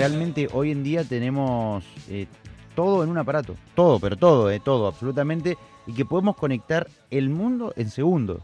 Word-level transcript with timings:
realmente 0.00 0.48
hoy 0.52 0.70
en 0.72 0.82
día 0.82 1.04
tenemos 1.04 1.84
eh, 2.08 2.26
todo 2.74 3.04
en 3.04 3.10
un 3.10 3.18
aparato. 3.18 3.54
Todo, 3.74 3.98
pero 4.00 4.16
todo, 4.16 4.50
eh, 4.50 4.60
todo, 4.64 4.86
absolutamente. 4.88 5.56
Y 5.86 5.94
que 5.94 6.04
podemos 6.04 6.36
conectar 6.36 6.86
el 7.10 7.28
mundo 7.30 7.72
en 7.76 7.90
segundos. 7.90 8.42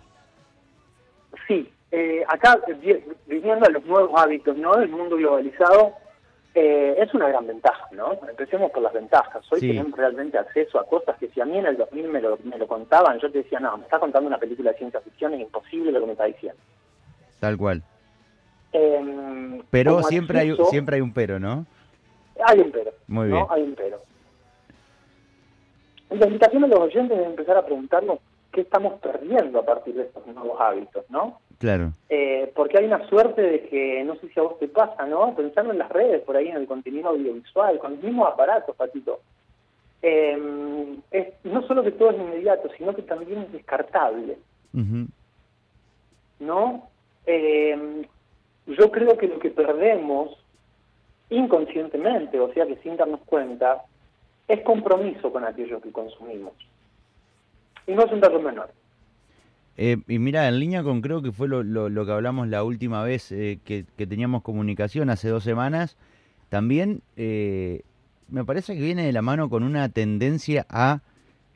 Sí, 1.46 1.70
eh, 1.92 2.24
acá 2.28 2.58
vi- 2.82 3.04
viniendo 3.26 3.66
a 3.66 3.70
los 3.70 3.84
nuevos 3.84 4.10
hábitos 4.20 4.56
¿no? 4.56 4.74
del 4.76 4.88
mundo 4.88 5.16
globalizado, 5.16 5.92
eh, 6.54 6.94
es 6.98 7.12
una 7.14 7.28
gran 7.28 7.46
ventaja, 7.46 7.86
¿no? 7.92 8.12
Empecemos 8.28 8.70
por 8.70 8.82
las 8.82 8.92
ventajas. 8.94 9.44
Hoy 9.52 9.60
Sí. 9.60 9.68
tenemos 9.68 9.92
realmente 9.96 10.38
acceso 10.38 10.80
a 10.80 10.86
cosas 10.86 11.16
que 11.18 11.28
si 11.28 11.40
a 11.40 11.44
mí 11.44 11.58
en 11.58 11.66
el 11.66 11.76
2000 11.76 12.08
me 12.08 12.20
lo, 12.20 12.38
me 12.44 12.56
lo 12.58 12.66
contaban, 12.66 13.18
yo 13.20 13.30
te 13.30 13.38
decía, 13.42 13.60
no, 13.60 13.76
me 13.76 13.84
está 13.84 13.98
contando 13.98 14.26
una 14.26 14.38
película 14.38 14.72
de 14.72 14.78
ciencia 14.78 15.00
ficción, 15.02 15.34
es 15.34 15.40
imposible 15.42 15.92
lo 15.92 16.00
que 16.00 16.06
me 16.06 16.12
está 16.12 16.24
diciendo. 16.24 16.58
Tal 17.40 17.56
cual. 17.58 17.82
Eh, 18.76 19.62
Pero 19.70 20.02
siempre 20.02 20.38
hay, 20.40 20.56
siempre 20.70 20.96
hay 20.96 21.02
un 21.02 21.12
pero, 21.12 21.38
¿no? 21.38 21.64
Hay 22.44 22.60
un 22.60 22.70
pero. 22.70 22.92
Muy 23.06 23.28
¿no? 23.28 23.36
bien. 23.36 23.46
Hay 23.48 23.62
un 23.62 23.74
pero. 23.74 24.00
La 26.10 26.26
invitación 26.26 26.64
a 26.64 26.66
los 26.66 26.80
oyentes 26.80 27.18
es 27.18 27.26
empezar 27.26 27.56
a 27.56 27.64
preguntarnos 27.64 28.18
qué 28.52 28.60
estamos 28.60 29.00
perdiendo 29.00 29.60
a 29.60 29.64
partir 29.64 29.94
de 29.94 30.02
estos 30.02 30.26
nuevos 30.26 30.60
hábitos, 30.60 31.04
¿no? 31.10 31.40
Claro. 31.58 31.92
Eh, 32.10 32.52
porque 32.54 32.78
hay 32.78 32.84
una 32.84 33.06
suerte 33.08 33.40
de 33.40 33.68
que, 33.68 34.04
no 34.04 34.16
sé 34.16 34.28
si 34.28 34.38
a 34.38 34.42
vos 34.42 34.58
te 34.58 34.68
pasa, 34.68 35.06
¿no? 35.06 35.34
Pensando 35.34 35.72
en 35.72 35.78
las 35.78 35.88
redes, 35.88 36.22
por 36.22 36.36
ahí 36.36 36.48
en 36.48 36.56
el 36.56 36.66
contenido 36.66 37.08
audiovisual, 37.08 37.78
con 37.78 37.92
los 37.92 38.02
mismos 38.02 38.28
aparatos, 38.30 38.76
Patito. 38.76 39.20
Eh, 40.02 40.98
es, 41.10 41.28
no 41.44 41.66
solo 41.66 41.82
que 41.82 41.92
todo 41.92 42.10
es 42.10 42.18
inmediato, 42.18 42.68
sino 42.76 42.94
que 42.94 43.02
también 43.02 43.40
es 43.40 43.52
descartable. 43.52 44.36
¿no? 46.38 46.88
Eh, 47.24 48.06
yo 48.66 48.90
creo 48.90 49.16
que 49.16 49.28
lo 49.28 49.38
que 49.38 49.50
perdemos 49.50 50.36
inconscientemente, 51.30 52.38
o 52.38 52.52
sea 52.52 52.66
que 52.66 52.76
sin 52.76 52.96
darnos 52.96 53.20
cuenta, 53.26 53.82
es 54.48 54.60
compromiso 54.62 55.32
con 55.32 55.44
aquello 55.44 55.80
que 55.80 55.90
consumimos. 55.90 56.52
Y 57.86 57.92
no 57.92 58.04
es 58.04 58.12
un 58.12 58.20
dato 58.20 58.40
menor. 58.40 58.70
Eh, 59.76 59.98
y 60.08 60.18
mira, 60.18 60.48
en 60.48 60.58
línea 60.58 60.82
con 60.82 61.02
creo 61.02 61.20
que 61.20 61.32
fue 61.32 61.48
lo, 61.48 62.06
que 62.06 62.12
hablamos 62.12 62.48
la 62.48 62.64
última 62.64 63.02
vez 63.02 63.30
eh, 63.32 63.58
que, 63.64 63.84
teníamos 63.96 64.42
comunicación 64.42 65.10
hace 65.10 65.28
dos 65.28 65.44
semanas, 65.44 65.96
también 66.48 67.02
eh, 67.16 67.82
me 68.28 68.44
parece 68.44 68.74
que 68.74 68.80
viene 68.80 69.04
de 69.04 69.12
la 69.12 69.22
mano 69.22 69.50
con 69.50 69.62
una 69.62 69.88
tendencia 69.88 70.66
a 70.70 71.00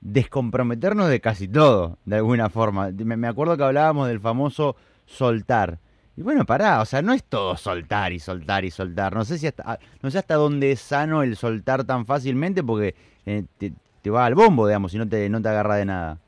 descomprometernos 0.00 1.08
de 1.08 1.20
casi 1.20 1.48
todo, 1.48 1.97
de 2.05 2.17
alguna 2.17 2.50
forma. 2.50 2.91
Me 2.91 3.28
acuerdo 3.28 3.56
que 3.56 3.64
hablábamos 3.64 4.08
del 4.08 4.20
famoso 4.20 4.77
soltar. 5.06 5.78
Y 6.21 6.23
bueno, 6.23 6.45
pará, 6.45 6.83
o 6.83 6.85
sea, 6.85 7.01
no 7.01 7.15
es 7.15 7.25
todo 7.25 7.57
soltar 7.57 8.13
y 8.13 8.19
soltar 8.19 8.63
y 8.67 8.71
soltar. 8.71 9.15
No 9.15 9.25
sé 9.25 9.39
si 9.39 9.47
hasta, 9.47 9.79
no 10.03 10.11
sé 10.11 10.19
hasta 10.19 10.35
dónde 10.35 10.73
es 10.73 10.81
sano 10.81 11.23
el 11.23 11.35
soltar 11.35 11.85
tan 11.85 12.05
fácilmente 12.05 12.63
porque 12.63 12.95
eh, 13.25 13.45
te, 13.57 13.73
te 14.03 14.11
va 14.11 14.27
al 14.27 14.35
bombo, 14.35 14.67
digamos, 14.67 14.93
y 14.93 14.98
no 14.98 15.09
te, 15.09 15.31
no 15.31 15.41
te 15.41 15.48
agarra 15.48 15.77
de 15.77 15.87
nada. 15.87 16.19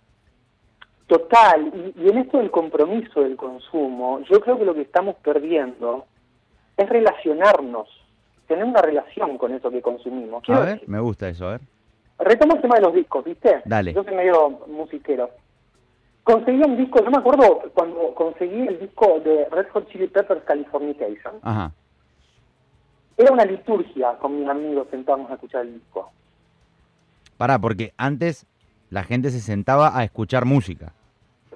Total, 1.07 1.71
y, 1.95 2.05
y 2.05 2.09
en 2.09 2.17
esto 2.17 2.39
del 2.39 2.51
compromiso 2.51 3.21
del 3.21 3.37
consumo, 3.37 4.21
yo 4.31 4.41
creo 4.41 4.57
que 4.57 4.65
lo 4.65 4.73
que 4.73 4.81
estamos 4.81 5.17
perdiendo 5.17 6.07
es 6.79 6.89
relacionarnos, 6.89 7.87
tener 8.49 8.65
una 8.65 8.81
relación 8.81 9.37
con 9.37 9.53
eso 9.53 9.71
que 9.71 9.83
consumimos. 9.83 10.43
A 10.49 10.59
ver, 10.61 10.69
decir, 10.71 10.89
me 10.89 11.01
gusta 11.01 11.29
eso, 11.29 11.49
a 11.49 11.51
ver. 11.51 11.61
retomo 12.19 12.55
el 12.55 12.63
tema 12.63 12.77
de 12.77 12.81
los 12.81 12.95
discos, 12.95 13.27
¿viste? 13.27 13.61
Dale. 13.67 13.93
Yo 13.93 14.03
soy 14.05 14.15
medio 14.15 14.49
musiquero. 14.69 15.29
Conseguí 16.25 16.63
un 16.63 16.77
disco, 16.77 17.03
yo 17.03 17.11
me 17.11 17.19
acuerdo 17.19 17.63
cuando 17.75 18.15
conseguí 18.15 18.67
el 18.69 18.79
disco 18.79 19.21
de 19.25 19.47
Red 19.51 19.67
Hot 19.73 19.89
Chili 19.91 20.07
Peppers 20.07 20.45
Californication. 20.45 21.35
Ajá. 21.43 21.73
Era 23.17 23.33
una 23.33 23.45
liturgia 23.45 24.13
con 24.19 24.39
mis 24.39 24.49
amigos 24.49 24.87
sentados 24.91 25.29
a 25.31 25.35
escuchar 25.35 25.63
el 25.63 25.75
disco. 25.75 26.11
Pará, 27.37 27.59
porque 27.59 27.93
antes 27.97 28.47
la 28.91 29.03
gente 29.03 29.31
se 29.31 29.41
sentaba 29.41 29.99
a 29.99 30.05
escuchar 30.05 30.45
música. 30.45 30.93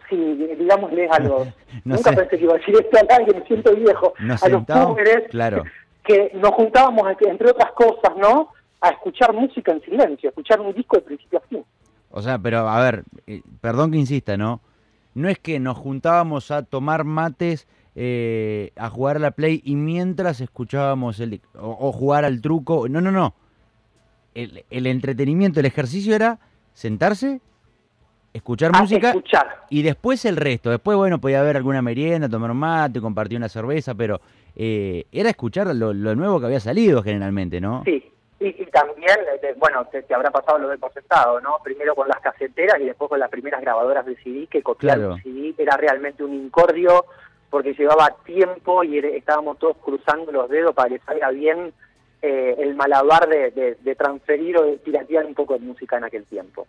Sí, 0.08 0.16
digámosles 0.58 1.10
a 1.12 1.20
los... 1.20 1.46
No 1.84 1.94
nunca 1.96 2.10
sé. 2.10 2.16
pensé 2.16 2.38
que 2.38 2.44
iba 2.44 2.54
a 2.54 2.58
decir 2.58 2.74
esto 2.74 2.98
al 2.98 3.20
aire, 3.20 3.38
me 3.38 3.46
siento 3.46 3.74
viejo. 3.74 4.14
Nos 4.18 4.42
a 4.42 4.48
los 4.48 4.64
púberes 4.64 5.28
claro. 5.30 5.62
que 6.04 6.32
nos 6.34 6.50
juntábamos, 6.52 7.06
entre 7.20 7.50
otras 7.50 7.72
cosas, 7.72 8.16
¿no? 8.16 8.48
A 8.80 8.90
escuchar 8.90 9.32
música 9.32 9.72
en 9.72 9.80
silencio, 9.82 10.28
a 10.28 10.30
escuchar 10.30 10.60
un 10.60 10.72
disco 10.74 10.96
de 10.96 11.02
principio 11.02 11.38
a 11.38 11.42
fin. 11.48 11.64
O 12.16 12.22
sea, 12.22 12.38
pero 12.38 12.66
a 12.66 12.80
ver, 12.80 13.04
eh, 13.26 13.42
perdón 13.60 13.90
que 13.90 13.98
insista, 13.98 14.38
¿no? 14.38 14.62
No 15.14 15.28
es 15.28 15.38
que 15.38 15.60
nos 15.60 15.76
juntábamos 15.76 16.50
a 16.50 16.62
tomar 16.62 17.04
mates, 17.04 17.68
eh, 17.94 18.70
a 18.76 18.88
jugar 18.88 19.16
a 19.16 19.18
la 19.18 19.32
play 19.32 19.60
y 19.64 19.76
mientras 19.76 20.40
escuchábamos 20.40 21.20
el... 21.20 21.42
o, 21.58 21.76
o 21.78 21.92
jugar 21.92 22.24
al 22.24 22.40
truco. 22.40 22.88
No, 22.88 23.02
no, 23.02 23.12
no. 23.12 23.34
El, 24.34 24.64
el 24.70 24.86
entretenimiento, 24.86 25.60
el 25.60 25.66
ejercicio 25.66 26.14
era 26.14 26.38
sentarse, 26.72 27.42
escuchar 28.32 28.70
A 28.74 28.80
música 28.80 29.08
escuchar. 29.10 29.66
y 29.68 29.82
después 29.82 30.24
el 30.24 30.36
resto. 30.36 30.70
Después, 30.70 30.96
bueno, 30.96 31.20
podía 31.20 31.40
haber 31.40 31.56
alguna 31.58 31.82
merienda, 31.82 32.30
tomar 32.30 32.50
un 32.50 32.56
mate, 32.56 32.98
compartir 33.02 33.36
una 33.36 33.50
cerveza, 33.50 33.94
pero 33.94 34.22
eh, 34.54 35.04
era 35.12 35.28
escuchar 35.28 35.74
lo, 35.76 35.92
lo 35.92 36.14
nuevo 36.14 36.40
que 36.40 36.46
había 36.46 36.60
salido 36.60 37.02
generalmente, 37.02 37.60
¿no? 37.60 37.82
Sí. 37.84 38.02
Y, 38.38 38.48
y 38.48 38.66
también, 38.66 39.16
eh, 39.34 39.38
de- 39.40 39.54
bueno, 39.54 39.86
te, 39.86 40.02
te 40.02 40.14
habrá 40.14 40.30
pasado 40.30 40.58
lo 40.58 40.68
de 40.68 40.76
por 40.78 40.92
sentado, 40.92 41.40
¿no? 41.40 41.56
Primero 41.64 41.94
con 41.94 42.06
las 42.08 42.20
caseteras 42.20 42.78
y 42.80 42.84
después 42.84 43.08
con 43.08 43.18
las 43.18 43.30
primeras 43.30 43.60
grabadoras 43.62 44.04
de 44.04 44.14
CD, 44.16 44.46
que 44.46 44.62
copiar 44.62 44.98
Claro. 44.98 45.14
un 45.14 45.22
CD 45.22 45.54
era 45.56 45.76
realmente 45.76 46.22
un 46.22 46.34
incordio 46.34 47.06
porque 47.48 47.72
llevaba 47.74 48.14
tiempo 48.24 48.84
y 48.84 48.98
estábamos 48.98 49.58
todos 49.58 49.76
cruzando 49.78 50.30
los 50.32 50.50
dedos 50.50 50.74
para 50.74 50.90
que 50.90 50.98
salga 50.98 51.30
bien 51.30 51.72
eh, 52.20 52.56
el 52.58 52.74
malabar 52.74 53.28
de, 53.28 53.50
de- 53.52 53.74
de 53.80 53.94
transferir 53.94 54.58
o 54.58 54.64
de 54.64 54.76
piratear 54.78 55.24
un 55.24 55.34
poco 55.34 55.54
de 55.54 55.60
música 55.60 55.96
en 55.96 56.04
aquel 56.04 56.24
tiempo. 56.24 56.66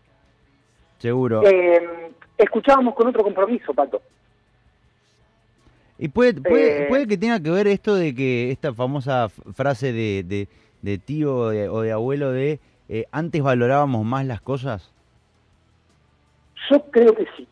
Seguro. 1.00 1.42
Eh, 1.46 2.12
escuchábamos 2.38 2.96
con 2.96 3.08
otro 3.08 3.24
compromiso, 3.24 3.74
Pato. 3.74 4.02
Y 6.00 6.10
puede, 6.10 6.34
puede, 6.42 6.84
Eh, 6.84 6.86
puede 6.88 7.08
que 7.08 7.18
tenga 7.18 7.40
que 7.42 7.50
ver 7.50 7.68
esto 7.68 7.96
de 7.96 8.14
que 8.14 8.52
esta 8.52 8.74
famosa 8.74 9.30
frase 9.30 9.92
de, 9.92 10.24
de, 10.24 10.48
de 10.82 10.98
tío 10.98 11.36
o 11.36 11.50
de, 11.50 11.70
o 11.70 11.82
de 11.82 11.92
abuelo 11.92 12.32
de 12.32 12.60
eh, 12.90 13.06
antes 13.12 13.42
valorábamos 13.42 14.06
más 14.06 14.26
las 14.26 14.42
cosas. 14.42 14.92
Yo 16.70 16.82
creo 16.92 17.14
que 17.16 17.26
sí. 17.36 17.48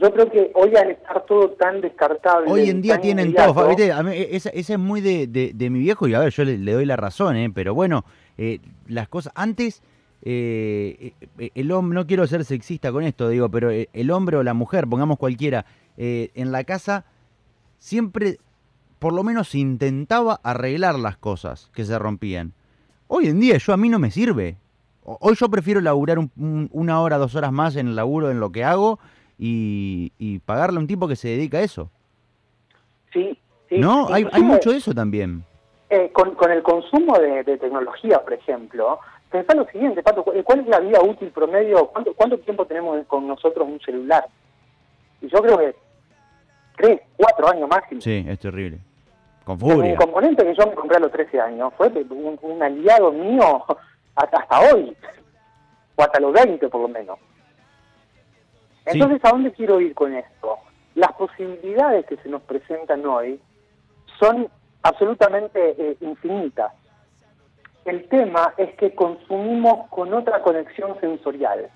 Yo 0.00 0.12
creo 0.12 0.28
que 0.30 0.50
hoy 0.54 0.74
al 0.74 0.90
estar 0.90 1.24
todo 1.24 1.50
tan 1.50 1.80
descartable... 1.80 2.50
Hoy 2.50 2.68
en 2.68 2.82
día 2.82 3.00
tienen 3.00 3.28
inmediato, 3.28 3.54
todo. 3.54 3.68
¿viste? 3.68 3.92
A 3.92 4.02
mí, 4.02 4.10
e, 4.12 4.34
esa, 4.34 4.50
esa 4.50 4.72
es 4.72 4.78
muy 4.78 5.00
de, 5.00 5.28
de- 5.28 5.52
de 5.54 5.70
mi 5.70 5.78
viejo 5.78 6.08
y 6.08 6.14
a 6.14 6.18
ver, 6.18 6.32
yo 6.32 6.44
le, 6.44 6.58
le 6.58 6.72
doy 6.72 6.84
la 6.84 6.96
razón, 6.96 7.36
¿eh? 7.36 7.50
pero 7.54 7.74
bueno, 7.74 8.04
eh, 8.36 8.58
las 8.88 9.06
cosas... 9.08 9.32
Antes, 9.36 9.82
eh, 10.22 11.12
el 11.54 11.70
hombre, 11.70 11.94
no 11.94 12.06
quiero 12.08 12.26
ser 12.26 12.44
sexista 12.44 12.90
con 12.90 13.04
esto, 13.04 13.28
digo, 13.28 13.48
pero 13.48 13.70
el 13.70 14.10
hombre 14.10 14.36
o 14.36 14.42
la 14.42 14.54
mujer, 14.54 14.88
pongamos 14.88 15.16
cualquiera, 15.18 15.64
en 15.96 16.50
la 16.50 16.64
casa 16.64 17.04
siempre, 17.78 18.38
por 18.98 19.12
lo 19.12 19.22
menos 19.22 19.54
intentaba 19.54 20.40
arreglar 20.42 20.98
las 20.98 21.16
cosas 21.16 21.70
que 21.74 21.84
se 21.84 21.98
rompían. 21.98 22.52
Hoy 23.08 23.26
en 23.28 23.40
día 23.40 23.58
yo 23.58 23.72
a 23.72 23.76
mí 23.76 23.88
no 23.88 23.98
me 23.98 24.10
sirve. 24.10 24.56
Hoy 25.04 25.34
yo 25.34 25.48
prefiero 25.50 25.80
laburar 25.80 26.18
un- 26.18 26.30
un- 26.36 26.68
una 26.72 27.00
hora, 27.00 27.18
dos 27.18 27.34
horas 27.34 27.52
más 27.52 27.76
en 27.76 27.88
el 27.88 27.96
laburo, 27.96 28.30
en 28.30 28.40
lo 28.40 28.50
que 28.50 28.64
hago, 28.64 28.98
y, 29.38 30.12
y 30.18 30.38
pagarle 30.38 30.78
a 30.78 30.80
un 30.80 30.86
tipo 30.86 31.06
que 31.08 31.16
se 31.16 31.28
dedica 31.28 31.58
a 31.58 31.62
eso. 31.62 31.90
Sí, 33.12 33.38
sí. 33.68 33.78
No, 33.78 34.08
hay, 34.12 34.26
hay 34.32 34.42
mucho 34.42 34.70
de 34.70 34.78
eso 34.78 34.94
también. 34.94 35.44
eh, 35.90 36.10
con, 36.12 36.34
con 36.34 36.50
el 36.50 36.62
consumo 36.62 37.18
de, 37.18 37.44
de 37.44 37.58
tecnología, 37.58 38.20
por 38.24 38.32
ejemplo, 38.32 38.98
pensá 39.30 39.54
lo 39.54 39.66
siguiente, 39.66 40.02
Pato, 40.02 40.24
¿cu- 40.24 40.32
¿cuál 40.42 40.60
es 40.60 40.66
la 40.68 40.80
vida 40.80 41.00
útil 41.02 41.28
promedio? 41.30 41.86
¿Cuánto, 41.88 42.14
cuánto 42.14 42.38
tiempo 42.38 42.64
tenemos 42.66 43.04
con 43.06 43.26
nosotros 43.28 43.68
un 43.68 43.78
celular? 43.80 44.24
Y 45.20 45.28
yo 45.28 45.38
creo 45.40 45.58
que 45.58 45.76
tres, 46.76 47.00
cuatro 47.16 47.48
años 47.48 47.68
máximo. 47.68 48.00
Sí, 48.00 48.24
es 48.28 48.38
terrible. 48.38 48.78
Con 49.44 49.54
Un 49.62 49.70
furia. 49.72 49.96
componente 49.96 50.44
que 50.44 50.54
yo 50.54 50.66
me 50.66 50.74
compré 50.74 50.96
a 50.96 51.00
los 51.00 51.12
13 51.12 51.40
años 51.40 51.72
fue 51.76 51.88
un, 51.88 52.38
un 52.40 52.62
aliado 52.62 53.12
mío 53.12 53.64
hasta, 54.16 54.38
hasta 54.38 54.60
hoy, 54.60 54.96
o 55.96 56.02
hasta 56.02 56.20
los 56.20 56.32
20 56.32 56.68
por 56.68 56.80
lo 56.80 56.88
menos. 56.88 57.18
Sí. 58.86 58.98
Entonces, 58.98 59.20
¿a 59.24 59.30
dónde 59.30 59.52
quiero 59.52 59.80
ir 59.80 59.94
con 59.94 60.14
esto? 60.14 60.58
Las 60.94 61.12
posibilidades 61.12 62.06
que 62.06 62.16
se 62.18 62.28
nos 62.28 62.42
presentan 62.42 63.04
hoy 63.06 63.40
son 64.18 64.48
absolutamente 64.82 65.74
eh, 65.78 65.96
infinitas. 66.00 66.72
El 67.84 68.08
tema 68.08 68.54
es 68.56 68.74
que 68.76 68.94
consumimos 68.94 69.88
con 69.90 70.12
otra 70.14 70.40
conexión 70.42 70.98
sensorial, 71.00 71.68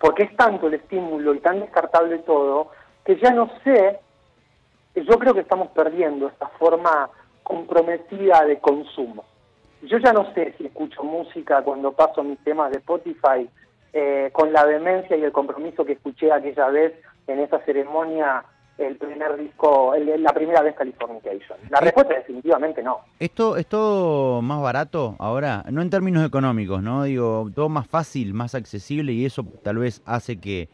porque 0.00 0.24
es 0.24 0.36
tanto 0.36 0.66
el 0.66 0.74
estímulo 0.74 1.34
y 1.34 1.40
tan 1.40 1.60
descartable 1.60 2.18
todo, 2.20 2.70
que 3.04 3.16
ya 3.20 3.30
no 3.32 3.50
sé 3.62 4.00
yo 4.94 5.18
creo 5.18 5.34
que 5.34 5.40
estamos 5.40 5.68
perdiendo 5.68 6.28
esta 6.28 6.48
forma 6.58 7.10
comprometida 7.42 8.44
de 8.44 8.58
consumo. 8.58 9.24
Yo 9.82 9.98
ya 9.98 10.12
no 10.12 10.32
sé 10.34 10.54
si 10.58 10.66
escucho 10.66 11.02
música 11.04 11.62
cuando 11.62 11.92
paso 11.92 12.22
mis 12.24 12.38
temas 12.44 12.72
de 12.72 12.78
Spotify 12.78 13.48
eh, 13.92 14.30
con 14.32 14.52
la 14.52 14.64
vehemencia 14.64 15.16
y 15.16 15.22
el 15.22 15.32
compromiso 15.32 15.84
que 15.84 15.92
escuché 15.92 16.32
aquella 16.32 16.68
vez 16.68 16.94
en 17.26 17.40
esa 17.40 17.58
ceremonia 17.60 18.44
el 18.78 18.96
primer 18.96 19.36
disco, 19.36 19.92
la 19.96 20.32
primera 20.32 20.62
vez 20.62 20.74
Californication. 20.76 21.58
La 21.68 21.80
respuesta 21.80 22.14
es 22.14 22.20
definitivamente 22.20 22.82
no. 22.82 23.00
¿Esto 23.18 23.56
es 23.56 23.66
todo 23.66 24.40
más 24.40 24.62
barato 24.62 25.16
ahora? 25.18 25.64
No 25.70 25.82
en 25.82 25.90
términos 25.90 26.24
económicos, 26.24 26.80
¿no? 26.82 27.02
Digo, 27.02 27.50
todo 27.54 27.68
más 27.68 27.88
fácil, 27.88 28.34
más 28.34 28.54
accesible 28.54 29.12
y 29.12 29.24
eso 29.24 29.44
tal 29.62 29.78
vez 29.78 30.00
hace 30.06 30.40
que, 30.40 30.68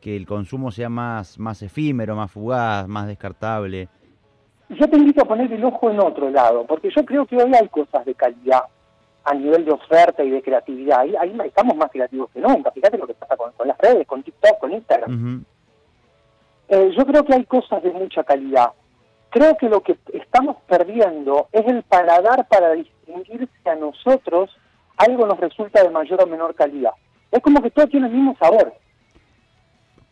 que 0.00 0.16
el 0.16 0.26
consumo 0.26 0.70
sea 0.70 0.88
más, 0.88 1.38
más 1.38 1.62
efímero, 1.62 2.16
más 2.16 2.30
fugaz, 2.30 2.88
más 2.88 3.06
descartable. 3.06 3.88
Yo 4.68 4.88
te 4.88 4.96
invito 4.96 5.22
a 5.22 5.26
poner 5.26 5.52
el 5.52 5.64
ojo 5.64 5.90
en 5.90 6.00
otro 6.00 6.30
lado, 6.30 6.64
porque 6.66 6.90
yo 6.94 7.04
creo 7.04 7.26
que 7.26 7.36
hoy 7.36 7.52
hay 7.54 7.68
cosas 7.68 8.04
de 8.04 8.14
calidad 8.14 8.62
a 9.24 9.34
nivel 9.34 9.64
de 9.64 9.72
oferta 9.72 10.22
y 10.24 10.30
de 10.30 10.42
creatividad. 10.42 11.00
Ahí, 11.00 11.14
ahí 11.16 11.36
estamos 11.44 11.76
más 11.76 11.90
creativos 11.90 12.30
que 12.30 12.40
nunca. 12.40 12.70
Fíjate 12.70 12.96
lo 12.96 13.06
que 13.06 13.14
pasa 13.14 13.36
con, 13.36 13.52
las 13.66 13.78
redes, 13.78 14.06
con 14.06 14.22
TikTok, 14.22 14.58
con 14.58 14.72
Instagram. 14.72 15.44
Eh, 16.68 16.92
yo 16.96 17.04
creo 17.04 17.24
que 17.24 17.34
hay 17.34 17.44
cosas 17.44 17.82
de 17.82 17.90
mucha 17.90 18.22
calidad. 18.22 18.70
Creo 19.30 19.56
que 19.56 19.68
lo 19.68 19.82
que 19.82 19.98
estamos 20.12 20.56
perdiendo 20.66 21.48
es 21.52 21.66
el 21.66 21.82
paladar 21.82 22.48
para 22.48 22.72
distinguirse 22.72 23.68
a 23.68 23.74
nosotros 23.74 24.50
algo 24.96 25.26
nos 25.26 25.40
resulta 25.40 25.82
de 25.82 25.90
mayor 25.90 26.22
o 26.22 26.26
menor 26.26 26.54
calidad. 26.54 26.92
Es 27.30 27.40
como 27.40 27.62
que 27.62 27.70
todo 27.70 27.86
tiene 27.86 28.06
el 28.06 28.12
mismo 28.12 28.36
sabor. 28.38 28.74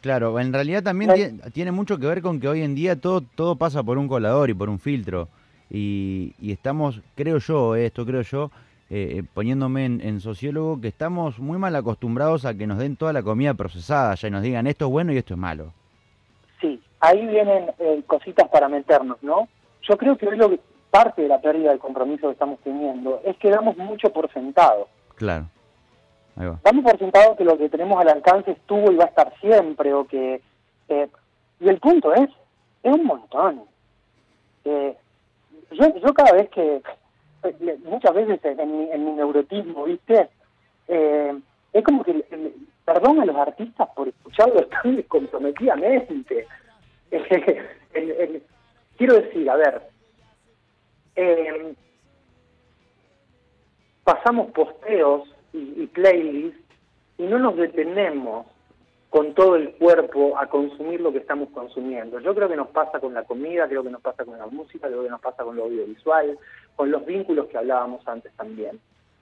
Claro, 0.00 0.38
en 0.38 0.52
realidad 0.52 0.82
también 0.82 1.40
tiene, 1.52 1.72
mucho 1.72 1.98
que 1.98 2.06
ver 2.06 2.22
con 2.22 2.38
que 2.38 2.48
hoy 2.48 2.62
en 2.62 2.74
día 2.74 3.00
todo, 3.00 3.20
todo 3.20 3.56
pasa 3.56 3.82
por 3.82 3.98
un 3.98 4.06
colador 4.06 4.48
y 4.48 4.54
por 4.54 4.68
un 4.68 4.78
filtro. 4.78 5.28
Y, 5.70 6.34
estamos, 6.40 7.02
creo 7.14 7.38
yo, 7.38 7.74
eh, 7.74 7.86
esto 7.86 8.06
creo 8.06 8.22
yo, 8.22 8.50
eh, 8.90 9.22
poniéndome 9.34 9.84
en, 9.84 10.20
sociólogo, 10.20 10.80
que 10.80 10.88
estamos 10.88 11.38
muy 11.38 11.58
mal 11.58 11.74
acostumbrados 11.76 12.44
a 12.44 12.54
que 12.54 12.66
nos 12.66 12.78
den 12.78 12.96
toda 12.96 13.12
la 13.12 13.22
comida 13.22 13.54
procesada, 13.54 14.14
ya 14.14 14.28
y 14.28 14.30
nos 14.30 14.42
digan 14.42 14.66
esto 14.66 14.86
es 14.86 14.90
bueno 14.90 15.12
y 15.12 15.18
esto 15.18 15.34
es 15.34 15.40
malo. 15.40 15.72
Sí, 16.60 16.80
ahí 17.00 17.26
vienen 17.26 17.70
eh, 17.78 18.02
cositas 18.06 18.48
para 18.48 18.68
meternos, 18.68 19.18
¿no? 19.22 19.48
Yo 19.82 19.96
creo 19.96 20.16
que 20.16 20.26
hoy 20.26 20.36
lo 20.36 20.50
que, 20.50 20.60
parte 20.90 21.22
de 21.22 21.28
la 21.28 21.40
pérdida 21.40 21.70
del 21.70 21.78
compromiso 21.78 22.28
que 22.28 22.32
estamos 22.32 22.58
teniendo 22.60 23.20
es 23.24 23.36
que 23.36 23.50
damos 23.50 23.76
mucho 23.76 24.10
por 24.12 24.32
sentado. 24.32 24.88
Claro. 25.16 25.48
Damos 26.62 26.84
por 26.84 26.98
sentado 26.98 27.36
que 27.36 27.44
lo 27.44 27.58
que 27.58 27.68
tenemos 27.68 28.00
al 28.00 28.08
alcance 28.08 28.52
estuvo 28.52 28.92
y 28.92 28.96
va 28.96 29.04
a 29.04 29.08
estar 29.08 29.32
siempre, 29.40 29.92
o 29.92 30.06
que... 30.06 30.40
Eh, 30.88 31.08
y 31.60 31.68
el 31.68 31.78
punto 31.78 32.14
es, 32.14 32.30
es 32.82 32.92
un 32.92 33.04
montón. 33.04 33.62
Eh, 34.64 34.96
yo, 35.72 35.96
yo 35.96 36.14
cada 36.14 36.32
vez 36.32 36.48
que, 36.50 36.80
muchas 37.84 38.14
veces 38.14 38.40
en 38.44 38.78
mi, 38.78 38.90
en 38.90 39.04
mi 39.04 39.12
neurotismo, 39.12 39.84
¿viste? 39.84 40.28
es 40.88 41.84
como 41.84 42.02
que 42.02 42.24
perdón 42.84 43.20
a 43.20 43.26
los 43.26 43.36
artistas 43.36 43.86
por 43.94 44.08
escucharlo 44.08 44.66
tan 44.66 44.96
descomprometidamente. 44.96 46.46
quiero 48.96 49.14
decir, 49.14 49.50
a 49.50 49.56
ver, 49.56 49.82
em, 51.14 51.74
pasamos 54.04 54.50
posteos 54.52 55.28
y, 55.52 55.86
playlists 55.86 56.60
y 57.16 57.24
no 57.24 57.38
nos 57.38 57.56
detenemos 57.56 58.46
con 59.10 59.34
todo 59.34 59.56
el 59.56 59.72
cuerpo 59.72 60.38
a 60.38 60.46
consumir 60.48 61.00
lo 61.00 61.12
que 61.12 61.18
estamos 61.18 61.48
consumiendo. 61.50 62.20
Yo 62.20 62.34
creo 62.34 62.48
que 62.48 62.56
nos 62.56 62.68
pasa 62.68 63.00
con 63.00 63.14
la 63.14 63.24
comida, 63.24 63.66
creo 63.66 63.82
que 63.82 63.90
nos 63.90 64.02
pasa 64.02 64.24
con 64.24 64.38
la 64.38 64.46
música, 64.46 64.86
creo 64.86 65.02
que 65.02 65.08
nos 65.08 65.20
pasa 65.20 65.44
con 65.44 65.56
lo 65.56 65.64
audiovisual, 65.64 66.38
con 66.76 66.90
los 66.90 67.06
vínculos 67.06 67.46
que 67.46 67.56
hablábamos 67.56 68.06
antes 68.06 68.32
también. 68.34 68.78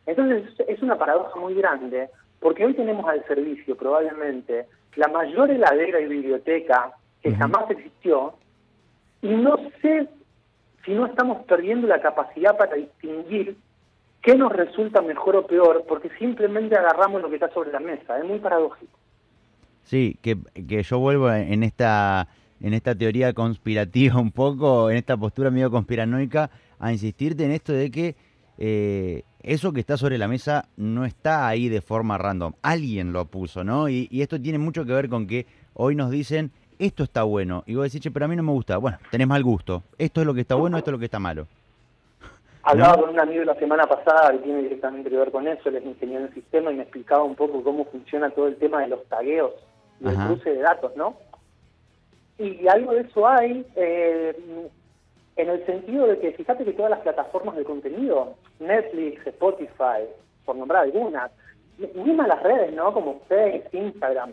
Entonces 0.07 0.45
es 0.67 0.83
una 0.83 0.99
paradoja 0.99 1.39
muy 1.39 1.55
grande 1.55 2.09
porque 2.41 2.65
hoy 2.65 2.75
tenemos 2.75 3.09
al 3.09 3.25
servicio 3.27 3.77
probablemente 3.77 4.67
la 4.97 5.09
mayor 5.09 5.51
heladera 5.51 6.01
y 6.01 6.07
biblioteca 6.07 6.93
que 7.23 7.35
jamás 7.35 7.71
existió 7.71 8.35
y 9.23 9.29
no 9.29 9.57
sé 9.83 10.09
si 10.85 10.93
no 10.93 11.07
estamos 11.07 11.45
perdiendo 11.47 11.87
la 11.87 12.01
capacidad 12.01 12.57
para 12.57 12.77
distinguir 12.77 13.57
qué 14.23 14.35
nos 14.37 14.53
resulta 14.53 15.03
mejor 15.03 15.37
o 15.37 15.47
peor 15.47 15.85
porque 15.89 16.11
simplemente 16.19 16.77
agarramos 16.77 17.23
lo 17.23 17.29
que 17.29 17.37
está 17.37 17.51
sobre 17.53 17.73
la 17.73 17.81
mesa. 17.81 18.19
Es 18.19 18.25
muy 18.25 18.39
paradójico. 18.39 18.99
Sí, 19.85 20.19
que, 20.21 20.37
que 20.67 20.83
yo 20.83 20.99
vuelvo 20.99 21.31
en 21.31 21.63
esta, 21.63 22.27
en 22.61 22.75
esta 22.75 22.95
teoría 22.95 23.33
conspirativa 23.33 24.19
un 24.19 24.33
poco, 24.33 24.91
en 24.91 24.97
esta 24.97 25.17
postura 25.17 25.51
medio 25.51 25.71
conspiranoica, 25.71 26.51
a 26.79 26.93
insistirte 26.93 27.45
en 27.45 27.53
esto 27.53 27.73
de 27.73 27.91
que 27.91 28.17
eh, 28.59 29.23
eso 29.41 29.73
que 29.73 29.81
está 29.81 29.97
sobre 29.97 30.19
la 30.19 30.29
mesa 30.29 30.69
no 30.77 31.05
está 31.05 31.47
ahí 31.47 31.69
de 31.69 31.81
forma 31.81 32.19
random. 32.19 32.55
Alguien 32.63 33.13
lo 33.13 33.27
puso, 33.27 33.63
¿no? 33.65 33.89
Y, 33.89 34.09
esto 34.11 34.41
tiene 34.41 34.59
mucho 34.59 34.85
que 34.85 34.93
ver 34.93 35.09
con 35.09 35.27
que 35.27 35.47
hoy 35.75 35.95
nos 35.95 36.11
dicen, 36.11 36.51
esto 36.79 37.05
está 37.05 37.23
bueno. 37.23 37.63
Y 37.67 37.75
vos 37.75 37.85
decís, 37.85 38.01
che, 38.01 38.11
pero 38.11 38.25
a 38.25 38.29
mí 38.29 38.37
no 38.37 38.43
me 38.43 38.53
gusta. 38.53 38.77
Bueno, 38.79 38.99
tenés 39.11 39.29
mal 39.29 39.43
gusto. 39.45 39.85
Esto 39.99 40.21
es 40.21 40.27
lo 40.27 40.35
que 40.35 40.41
está 40.41 40.57
bueno, 40.57 40.77
esto 40.79 40.91
es 40.91 40.93
lo 40.93 40.99
que 40.99 41.05
está 41.05 41.19
malo. 41.19 41.47
Hablaba 42.67 42.97
con 42.97 43.11
un 43.11 43.21
amigo 43.21 43.45
la 43.45 43.55
semana 43.55 43.87
pasada 43.87 44.33
que 44.33 44.39
tiene 44.39 44.63
directamente 44.63 45.09
que 45.09 45.17
ver 45.17 45.31
con 45.31 45.47
eso, 45.47 45.69
él 45.69 45.77
es 45.77 45.85
ingeniero 45.85 46.27
en 46.27 46.35
sistema 46.35 46.73
y 46.73 46.75
me 46.75 46.83
explicaba 46.83 47.23
un 47.23 47.37
poco 47.37 47.63
cómo 47.63 47.85
funciona 47.85 48.31
todo 48.31 48.49
el 48.49 48.57
tema 48.57 48.81
de 48.81 48.89
los 48.89 49.05
tagueos 49.07 49.53
y 50.01 50.09
el 50.09 50.17
cruce 50.17 50.51
de 50.51 50.63
datos, 50.63 50.97
¿no? 50.97 51.17
Y 52.39 52.67
algo 52.69 52.93
de 52.93 53.03
eso 53.03 53.27
hay. 53.27 53.65
Eh, 53.77 54.69
en 55.37 55.51
el 55.51 55.65
sentido 55.67 56.07
de 56.07 56.19
que 56.19 56.33
fíjate 56.33 56.65
que 56.65 56.73
todas 56.73 56.91
las 56.91 57.01
plataformas 57.01 57.57
de 57.57 57.65
contenido, 57.65 58.35
Netflix, 58.59 59.27
Spotify, 59.27 60.09
por 60.45 60.57
nombrar 60.57 60.85
algunas, 60.85 61.31
mismas 61.95 62.29
las 62.29 62.43
redes, 62.43 62.75
¿no? 62.75 62.93
Como 62.93 63.21
Facebook, 63.29 63.69
Instagram, 63.73 64.33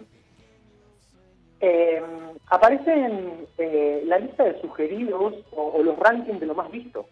eh, 1.59 2.01
aparecen 2.47 3.47
eh, 3.57 4.03
la 4.05 4.19
lista 4.19 4.43
de 4.45 4.59
sugeridos 4.61 5.35
o, 5.51 5.81
los 5.83 5.97
rankings 5.99 6.39
de 6.39 6.45
lo 6.45 6.55
más 6.55 6.71
visto. 6.71 7.05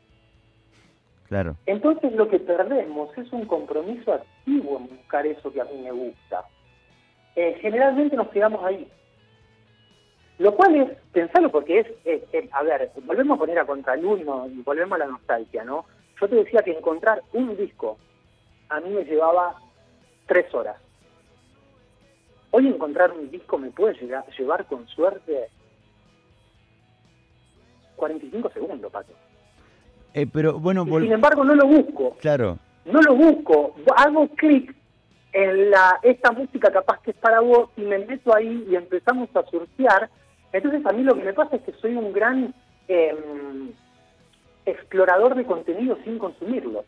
Entonces 1.66 2.14
lo 2.14 2.28
que 2.28 2.40
perdemos 2.40 3.18
es 3.18 3.32
un 3.32 3.46
compromiso 3.46 4.14
activo 4.14 4.78
en 4.78 4.98
buscar 4.98 5.26
eso 5.26 5.52
que 5.52 5.62
a 5.62 5.66
mí 5.66 5.82
me 5.82 5.92
gusta. 5.92 6.46
Eh, 7.36 7.58
generalmente 7.62 8.16
nos 8.16 8.28
quedamos 8.30 8.64
ahí. 8.64 8.88
Lo 10.40 10.56
cual 10.56 10.76
es, 10.76 10.90
pensarlo 11.14 11.52
porque 11.52 11.80
es, 12.04 12.24
a 12.52 12.64
ver, 12.64 12.92
volvemos 13.06 13.36
a 13.36 13.40
poner 13.40 13.60
a 13.60 13.66
contralumno 13.66 14.48
y 14.48 14.62
volvemos 14.62 14.96
a 14.96 15.06
la 15.06 15.12
nostalgia, 15.12 15.64
¿no? 15.64 15.86
Yo 16.20 16.28
te 16.28 16.36
decía 16.36 16.64
que 16.64 16.72
encontrar 16.72 17.22
un 17.34 17.56
disco 17.56 17.98
a 18.72 18.80
mí 18.80 18.90
me 18.90 19.04
llevaba 19.04 19.62
tres 20.28 20.52
horas. 20.54 20.78
Hoy 22.52 22.68
encontrar 22.68 23.12
un 23.12 23.30
disco 23.30 23.58
me 23.58 23.70
puede 23.70 23.94
llegar, 23.96 24.26
llevar 24.38 24.66
con 24.66 24.88
suerte 24.88 25.50
45 27.98 28.50
segundos, 28.50 28.92
Pato. 28.92 29.14
Eh, 30.14 30.28
pero 30.32 30.60
bueno, 30.60 30.86
sin 30.86 31.12
embargo 31.12 31.44
no 31.44 31.56
lo 31.56 31.68
busco. 31.68 32.18
Claro. 32.20 32.58
No 32.86 33.02
lo 33.02 33.16
busco. 33.16 33.76
Hago 33.96 34.28
clic 34.30 34.76
en 35.34 35.72
la 35.72 36.00
esta 36.04 36.32
música 36.32 36.72
capaz 36.72 37.02
que 37.02 37.12
es 37.12 37.18
para 37.18 37.40
vos 37.40 37.70
y 37.78 37.82
me 37.82 38.00
meto 38.00 38.36
ahí 38.36 38.66
y 38.70 38.76
empezamos 38.76 39.30
a 39.36 39.44
surfear 39.44 40.10
entonces 40.54 40.86
a 40.86 40.92
mí 40.92 41.04
lo 41.04 41.16
que 41.16 41.24
me 41.24 41.34
pasa 41.34 41.56
es 41.56 41.62
que 41.64 41.74
soy 41.74 41.96
un 41.96 42.12
gran 42.12 42.54
em, 42.88 43.72
explorador 44.66 45.36
de 45.36 45.46
contenido 45.46 45.98
sin 46.04 46.18
consumirlo. 46.18 46.84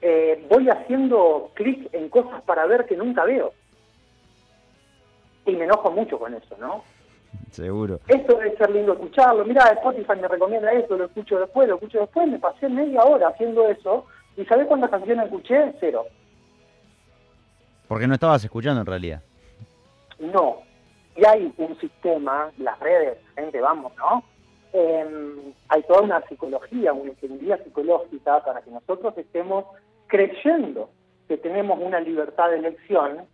Eh, 0.00 0.44
voy 0.48 0.68
haciendo 0.68 1.50
clic 1.54 1.88
en 1.92 2.08
cosas 2.08 2.42
para 2.42 2.66
ver 2.66 2.86
que 2.86 2.96
nunca 2.96 3.24
veo. 3.24 3.52
Y 5.46 5.52
me 5.52 5.64
enojo 5.64 5.90
mucho 5.90 6.18
con 6.18 6.34
eso, 6.34 6.56
¿no? 6.58 6.84
Seguro. 7.50 8.00
Esto 8.08 8.36
debe 8.36 8.56
ser 8.56 8.70
lindo 8.70 8.92
escucharlo. 8.92 9.44
Mira, 9.44 9.64
Spotify 9.72 10.12
me 10.20 10.28
recomienda 10.28 10.72
esto, 10.72 10.96
lo 10.96 11.06
escucho 11.06 11.38
después, 11.38 11.68
lo 11.68 11.74
escucho 11.76 12.00
después. 12.00 12.28
Me 12.28 12.38
pasé 12.38 12.68
media 12.68 13.02
hora 13.02 13.28
haciendo 13.28 13.66
eso. 13.68 14.06
¿Y 14.36 14.44
sabés 14.44 14.66
cuántas 14.66 14.90
canciones 14.90 15.26
escuché? 15.26 15.74
Cero. 15.80 16.06
Porque 17.88 18.06
no 18.06 18.14
estabas 18.14 18.44
escuchando 18.44 18.80
en 18.80 18.86
realidad. 18.86 19.22
No, 20.18 20.58
y 21.16 21.26
hay 21.26 21.52
un 21.56 21.78
sistema, 21.80 22.50
las 22.58 22.78
redes, 22.78 23.18
gente, 23.34 23.60
vamos, 23.60 23.92
¿no? 23.96 24.22
Em, 24.72 25.52
hay 25.68 25.82
toda 25.84 26.02
una 26.02 26.20
psicología, 26.28 26.92
una 26.92 27.10
ingeniería 27.10 27.56
psicológica 27.64 28.44
para 28.44 28.60
que 28.60 28.70
nosotros 28.70 29.16
estemos 29.16 29.64
creyendo 30.06 30.90
que 31.26 31.36
tenemos 31.36 31.78
una 31.80 32.00
libertad 32.00 32.50
de 32.50 32.58
elección 32.58 33.26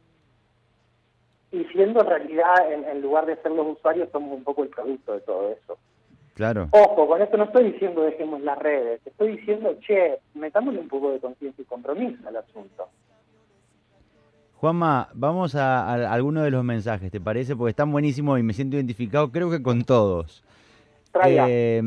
y 1.54 1.64
siendo 1.72 2.00
en 2.00 2.06
realidad, 2.06 2.72
en, 2.72 3.00
lugar 3.00 3.26
de 3.26 3.36
ser 3.36 3.52
los 3.52 3.76
usuarios, 3.76 4.08
somos 4.10 4.36
un 4.36 4.42
poco 4.42 4.64
el 4.64 4.70
producto 4.70 5.12
de 5.12 5.20
todo 5.20 5.50
eso. 5.52 5.78
Claro. 6.34 6.68
Ojo, 6.72 7.06
con 7.06 7.22
esto 7.22 7.36
no 7.36 7.44
estoy 7.44 7.70
diciendo 7.70 8.02
dejemos 8.02 8.40
las 8.40 8.58
redes, 8.58 9.00
estoy 9.06 9.36
diciendo, 9.36 9.76
che, 9.86 10.18
metámosle 10.34 10.80
un 10.80 10.88
poco 10.88 11.12
de 11.12 11.20
conciencia 11.20 11.62
y 11.62 11.64
compromiso 11.64 12.26
al 12.26 12.36
asunto. 12.36 12.88
Juanma, 14.56 15.10
vamos 15.14 15.54
a, 15.54 16.12
alguno 16.12 16.42
de 16.42 16.50
los 16.50 16.64
mensajes, 16.64 17.12
¿te 17.12 17.20
parece? 17.20 17.54
Porque 17.54 17.70
están 17.70 17.92
buenísimos 17.92 18.40
y 18.40 18.42
me 18.42 18.52
siento 18.52 18.74
identificado, 18.74 19.30
creo 19.30 19.48
que 19.48 19.62
con 19.62 19.84
todos. 19.84 20.42
Eh, 21.24 21.80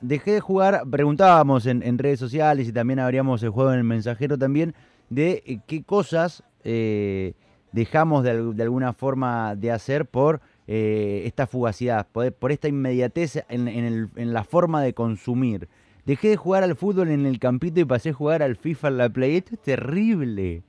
dejé 0.00 0.32
de 0.32 0.40
jugar, 0.40 0.82
preguntábamos 0.90 1.66
en, 1.66 1.98
redes 1.98 2.18
sociales 2.18 2.66
y 2.66 2.72
también 2.72 2.98
abríamos 2.98 3.44
el 3.44 3.50
juego 3.50 3.72
en 3.72 3.78
el 3.78 3.84
mensajero 3.84 4.36
también, 4.36 4.74
de 5.08 5.44
eh, 5.46 5.60
qué 5.68 5.84
cosas 5.84 6.42
eh, 6.64 7.34
dejamos 7.72 8.24
de, 8.24 8.30
alguna 8.62 8.92
forma 8.92 9.54
de 9.54 9.70
hacer 9.70 10.06
por 10.06 10.40
eh, 10.66 11.22
esta 11.26 11.46
fugacidad, 11.46 12.06
por, 12.12 12.32
por 12.32 12.52
esta 12.52 12.68
inmediatez 12.68 13.44
en, 13.48 13.68
en, 13.68 13.84
el, 13.84 14.08
en, 14.16 14.32
la 14.32 14.44
forma 14.44 14.82
de 14.82 14.94
consumir. 14.94 15.68
Dejé 16.04 16.28
de 16.28 16.36
jugar 16.36 16.62
al 16.62 16.74
fútbol 16.74 17.08
en 17.08 17.26
el 17.26 17.38
campito 17.38 17.80
y 17.80 17.84
pasé 17.84 18.10
a 18.10 18.14
jugar 18.14 18.42
al 18.42 18.56
FIFA 18.56 18.88
en 18.88 18.98
la 18.98 19.08
Play. 19.08 19.36
Esto 19.36 19.54
es 19.54 19.60
terrible. 19.60 20.62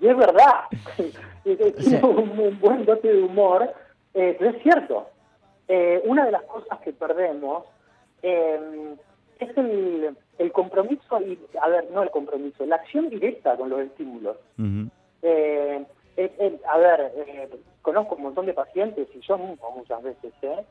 Y 0.00 0.06
es 0.06 0.16
verdad. 0.16 0.64
Tiene 1.44 2.04
un, 2.04 2.38
un, 2.38 2.60
buen 2.60 2.84
dote 2.84 3.08
de 3.08 3.22
humor, 3.22 3.70
eh, 4.14 4.36
pero 4.38 4.50
es 4.50 4.62
cierto. 4.62 5.08
Eh, 5.68 6.02
una 6.04 6.26
de 6.26 6.32
las 6.32 6.42
cosas 6.42 6.78
que 6.80 6.92
perdemos 6.92 7.64
eh, 8.22 8.94
es 9.38 9.56
el, 9.56 10.16
el, 10.38 10.52
compromiso, 10.52 11.20
y, 11.22 11.38
a 11.60 11.68
ver, 11.68 11.90
no 11.92 12.02
el 12.02 12.10
compromiso, 12.10 12.66
la 12.66 12.76
acción 12.76 13.08
directa 13.08 13.56
con 13.56 13.70
los 13.70 13.80
estímulos. 13.80 14.36
Uh 14.58 14.62
-huh. 14.62 14.90
eh, 15.22 15.84
a 16.16 16.78
ver, 16.78 17.12
eh, 17.16 17.50
conozco 17.82 18.14
un 18.14 18.22
montón 18.22 18.46
de 18.46 18.54
pacientes, 18.54 19.08
y 19.14 19.20
yo 19.20 19.38
mismo 19.38 19.70
muchas 19.72 20.02
veces, 20.02 20.32
¿eh? 20.42 20.64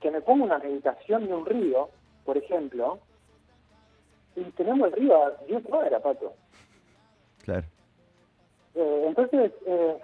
que 0.00 0.10
me 0.10 0.20
pongo 0.20 0.44
una 0.44 0.58
meditación 0.58 1.26
de 1.26 1.34
un 1.34 1.46
río, 1.46 1.88
por 2.24 2.36
ejemplo, 2.36 2.98
y 4.36 4.42
tenemos 4.52 4.88
el 4.88 4.92
río 4.92 5.24
a 5.24 5.30
10 5.46 5.64
cuadras, 5.64 6.02
Pato. 6.02 6.34
Claro. 7.42 7.66
Eh, 8.74 9.04
entonces, 9.06 9.52
eh, 9.66 9.98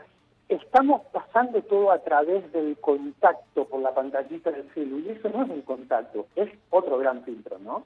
estamos 0.49 1.03
pasando 1.13 1.61
todo 1.63 1.91
a 1.93 1.99
través 1.99 2.51
del 2.53 2.79
contacto 2.79 3.67
por 3.67 3.81
la 3.81 3.95
pantallita 3.95 4.51
del 4.51 4.69
celu, 4.73 5.01
y 5.01 5.11
eso 5.11 5.29
no 5.29 5.45
es 5.45 5.51
un 5.51 5.63
contacto, 5.63 6.27
es 6.35 6.51
otro 6.71 6.99
gran 6.99 7.23
filtro, 7.25 7.59
¿no? 7.59 7.85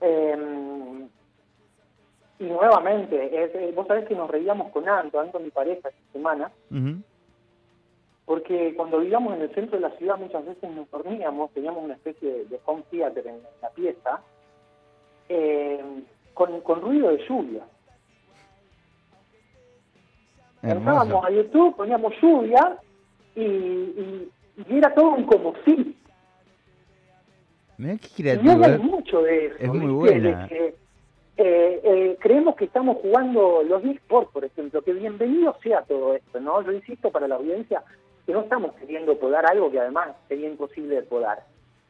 Eh, 0.00 0.36
y 2.40 2.44
nuevamente, 2.44 3.44
es, 3.44 3.74
vos 3.74 3.86
sabés 3.86 4.08
que 4.08 4.14
nos 4.16 4.28
reíamos 4.28 4.72
con 4.72 4.88
Anto, 4.88 5.20
Anto 5.20 5.38
mi 5.38 5.50
pareja 5.50 5.90
esta 5.90 6.12
semana, 6.12 6.50
uh 6.70 6.74
-huh. 6.74 7.02
porque 8.24 8.74
cuando 8.74 8.98
vivíamos 8.98 9.34
en 9.34 9.42
el 9.42 9.54
centro 9.54 9.78
de 9.78 9.88
la 9.88 9.96
ciudad 9.98 10.18
muchas 10.18 10.44
veces 10.46 10.70
nos 10.70 10.90
dormíamos, 10.90 11.52
teníamos 11.52 11.84
una 11.84 11.94
especie 11.94 12.28
de, 12.32 12.44
de 12.46 12.60
home 12.64 12.82
theater 12.90 13.26
en 13.26 13.40
la 13.62 13.70
pieza, 13.70 14.22
eh, 15.28 15.84
con, 16.34 16.60
con 16.62 16.80
ruido 16.80 17.10
de 17.10 17.18
lluvia. 17.28 17.62
Entrábamos 20.62 21.24
a 21.24 21.30
YouTube, 21.30 21.76
poníamos 21.76 22.12
lluvia 22.20 22.78
y, 23.34 23.42
y, 23.42 24.30
y 24.68 24.78
era 24.78 24.92
todo 24.94 25.10
un 25.10 25.24
como 25.24 25.54
sí. 25.64 25.96
Mira 27.78 27.96
qué 27.96 28.08
creativo. 28.22 28.60
Y 28.60 28.64
hay 28.64 28.78
mucho 28.78 29.22
de 29.22 29.46
eso. 29.46 29.56
Es 29.58 29.68
muy 29.72 29.90
buena. 29.90 30.46
De 30.46 30.54
eh, 30.54 30.59
eh, 30.59 30.59
que 32.60 32.66
estamos 32.66 32.98
jugando 32.98 33.62
los 33.62 33.82
eSports, 33.82 34.30
por 34.32 34.44
ejemplo, 34.44 34.82
que 34.82 34.92
bienvenido 34.92 35.56
sea 35.62 35.80
todo 35.80 36.14
esto, 36.14 36.40
¿no? 36.40 36.60
Yo 36.60 36.72
insisto 36.72 37.10
para 37.10 37.26
la 37.26 37.36
audiencia 37.36 37.82
que 38.26 38.34
no 38.34 38.42
estamos 38.42 38.74
queriendo 38.74 39.18
podar 39.18 39.50
algo 39.50 39.70
que 39.70 39.80
además 39.80 40.08
sería 40.28 40.50
imposible 40.50 40.96
de 40.96 41.02
podar. 41.04 41.42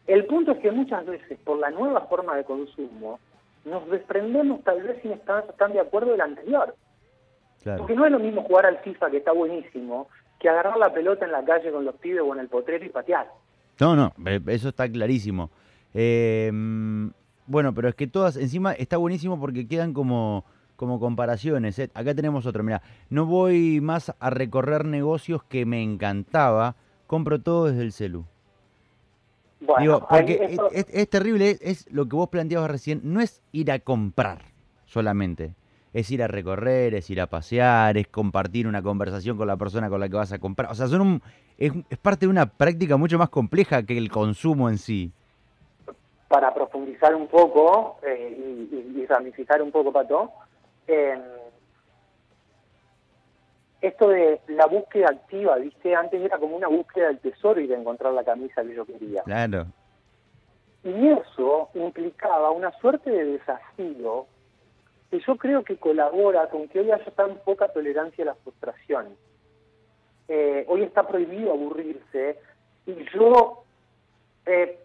El 0.07 0.27
punto 0.27 0.53
es 0.53 0.59
que 0.59 0.71
muchas 0.71 1.05
veces, 1.07 1.41
por 1.43 1.59
la 1.59 1.71
nueva 1.71 2.03
forma 2.03 2.37
de 2.37 2.45
consumo, 2.45 3.19
nos 3.65 3.91
desprendemos 3.91 4.63
tal 4.63 4.81
vez 4.81 5.03
sin 5.03 5.11
estar 5.11 5.45
tan 5.59 5.73
de 5.73 5.81
acuerdo 5.81 6.13
del 6.13 6.21
anterior. 6.21 6.77
Claro. 7.65 7.79
Porque 7.79 7.97
no 7.97 8.07
es 8.07 8.13
lo 8.13 8.21
mismo 8.21 8.45
jugar 8.45 8.67
al 8.67 8.79
FIFA, 8.79 9.11
que 9.11 9.17
está 9.17 9.33
buenísimo, 9.33 10.07
que 10.39 10.49
agarrar 10.49 10.77
la 10.77 10.93
pelota 10.93 11.25
en 11.25 11.33
la 11.33 11.45
calle 11.45 11.73
con 11.73 11.85
los 11.85 11.97
pibes 11.97 12.23
o 12.23 12.33
en 12.33 12.39
el 12.39 12.49
potrero 12.49 12.85
y 12.85 12.91
patear. 12.91 13.27
No, 13.81 13.97
no, 13.97 14.13
eso 14.47 14.69
está 14.69 14.89
clarísimo. 14.89 15.51
Eh, 15.95 16.49
bueno, 17.49 17.75
pero 17.75 17.89
es 17.89 17.97
que 17.97 18.07
todas, 18.07 18.37
encima 18.37 18.73
está 18.75 18.99
buenísimo 18.99 19.41
porque 19.41 19.67
quedan 19.67 19.93
como, 19.93 20.45
como 20.81 20.99
comparaciones. 20.99 21.79
¿eh? 21.79 21.91
Acá 21.93 22.15
tenemos 22.15 22.47
otro, 22.47 22.63
mira, 22.63 22.81
no 23.11 23.27
voy 23.27 23.83
más 23.83 24.15
a 24.19 24.31
recorrer 24.31 24.87
negocios 24.87 25.43
que 25.43 25.67
me 25.67 25.83
encantaba, 25.83 26.75
compro 27.07 27.39
todo 27.39 27.67
desde 27.67 27.83
el 27.83 27.93
celu. 27.93 28.25
Bueno, 29.61 29.83
Digo, 29.83 30.07
porque 30.09 30.47
eso... 30.53 30.71
es, 30.73 30.87
es, 30.91 31.11
terrible, 31.11 31.51
es, 31.51 31.61
es 31.61 31.93
lo 31.93 32.09
que 32.09 32.17
vos 32.17 32.31
planteabas 32.31 32.71
recién, 32.71 33.03
no 33.05 33.21
es 33.21 33.43
ir 33.53 33.71
a 33.71 33.79
comprar 33.81 34.39
solamente, 34.87 35.55
es 35.93 36.11
ir 36.11 36.23
a 36.23 36.29
recorrer, 36.29 36.95
es 36.95 37.11
ir 37.11 37.21
a 37.21 37.27
pasear, 37.27 37.99
es 37.99 38.09
compartir 38.09 38.67
una 38.67 38.81
conversación 38.81 39.37
con 39.37 39.49
la 39.49 39.59
persona 39.59 39.91
con 39.91 40.01
la 40.01 40.09
que 40.09 40.17
vas 40.17 40.33
a 40.33 40.39
comprar. 40.39 40.71
O 40.71 40.75
sea, 40.75 40.87
son 40.87 41.03
un, 41.03 41.23
es, 41.59 41.75
es 41.91 41.99
parte 41.99 42.25
de 42.25 42.31
una 42.31 42.47
práctica 42.47 42.97
mucho 42.97 43.19
más 43.19 43.29
compleja 43.29 43.83
que 43.83 43.99
el 43.99 44.11
consumo 44.11 44.71
en 44.71 44.79
sí. 44.79 45.13
Para 46.27 46.55
profundizar 46.55 47.15
un 47.15 47.27
poco 47.27 47.99
eh, 48.03 48.69
y, 48.73 49.01
y, 49.03 49.05
ramificar 49.05 49.61
un 49.61 49.71
poco, 49.71 49.93
Pato, 49.93 50.33
eh, 50.91 51.19
esto 53.81 54.09
de 54.09 54.41
la 54.49 54.67
búsqueda 54.67 55.09
activa, 55.11 55.57
¿viste? 55.57 55.95
Antes 55.95 56.21
era 56.21 56.39
como 56.39 56.57
una 56.57 56.69
búsqueda 56.69 57.07
del 57.07 57.21
tesoro 57.21 57.61
y 57.61 57.67
de 57.67 57.77
encontrar 57.77 58.13
la 58.13 58.25
camisa 58.25 58.63
que 58.63 58.75
yo 58.75 58.85
quería. 58.85 59.23
Claro. 59.23 59.67
Y 60.83 61.09
eso 61.09 61.71
implicaba 61.75 62.51
una 62.51 62.73
suerte 62.81 63.11
de 63.11 63.25
desafío 63.25 64.27
que 65.11 65.21
yo 65.21 65.37
creo 65.37 65.65
que 65.65 65.77
colabora 65.77 66.49
con 66.49 66.69
que 66.69 66.81
hoy 66.81 66.91
haya 66.91 67.11
tan 67.13 67.37
poca 67.39 67.69
tolerancia 67.69 68.23
a 68.25 68.27
la 68.27 68.35
frustración. 68.35 69.17
Eh, 70.29 70.65
hoy 70.69 70.83
está 70.83 71.07
prohibido 71.07 71.53
aburrirse 71.53 72.39
y 72.87 72.95
yo 73.13 73.65
eh, 74.47 74.79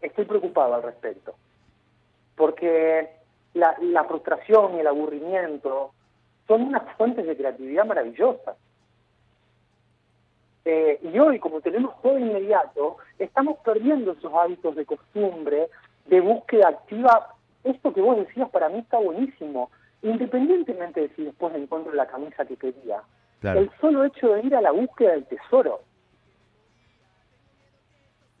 estoy 0.00 0.24
preocupado 0.24 0.74
al 0.74 0.82
respecto. 0.82 1.34
Porque 2.36 3.21
la, 3.54 3.76
la 3.80 4.04
frustración 4.04 4.76
y 4.76 4.80
el 4.80 4.86
aburrimiento 4.86 5.92
son 6.46 6.62
unas 6.62 6.82
fuentes 6.96 7.26
de 7.26 7.36
creatividad 7.36 7.86
maravillosas. 7.86 8.56
Eh, 10.64 11.00
y 11.02 11.18
hoy, 11.18 11.38
como 11.38 11.60
tenemos 11.60 12.00
todo 12.02 12.18
inmediato, 12.18 12.98
estamos 13.18 13.58
perdiendo 13.64 14.12
esos 14.12 14.32
hábitos 14.32 14.76
de 14.76 14.86
costumbre, 14.86 15.68
de 16.06 16.20
búsqueda 16.20 16.68
activa. 16.68 17.34
Esto 17.64 17.92
que 17.92 18.00
vos 18.00 18.16
decías 18.16 18.48
para 18.50 18.68
mí 18.68 18.78
está 18.78 18.98
buenísimo, 18.98 19.70
independientemente 20.02 21.00
de 21.00 21.08
si 21.14 21.24
después 21.24 21.54
encuentro 21.54 21.92
la 21.92 22.06
camisa 22.06 22.44
que 22.44 22.56
quería. 22.56 23.02
Claro. 23.40 23.60
El 23.60 23.70
solo 23.80 24.04
hecho 24.04 24.28
de 24.34 24.42
ir 24.42 24.54
a 24.54 24.60
la 24.60 24.70
búsqueda 24.70 25.12
del 25.12 25.26
tesoro, 25.26 25.80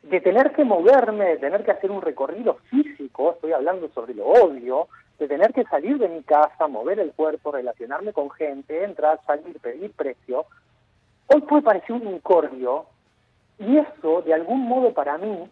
de 0.04 0.20
tener 0.20 0.52
que 0.52 0.64
moverme, 0.64 1.24
de 1.24 1.38
tener 1.38 1.64
que 1.64 1.70
hacer 1.70 1.90
un 1.90 2.02
recorrido 2.02 2.54
físico, 2.70 3.32
estoy 3.32 3.52
hablando 3.52 3.88
sobre 3.90 4.14
lo 4.14 4.26
obvio, 4.26 4.88
de 5.18 5.28
tener 5.28 5.52
que 5.52 5.64
salir 5.64 5.98
de 5.98 6.08
mi 6.08 6.22
casa, 6.22 6.66
mover 6.66 6.98
el 6.98 7.12
cuerpo, 7.12 7.52
relacionarme 7.52 8.12
con 8.12 8.30
gente, 8.30 8.84
entrar, 8.84 9.20
salir, 9.26 9.58
pedir 9.60 9.92
precio, 9.92 10.46
hoy 11.26 11.40
puede 11.42 11.62
parecer 11.62 11.92
un 11.92 12.08
incordio 12.08 12.86
y 13.58 13.78
eso, 13.78 14.22
de 14.22 14.34
algún 14.34 14.62
modo 14.62 14.92
para 14.92 15.18
mí, 15.18 15.48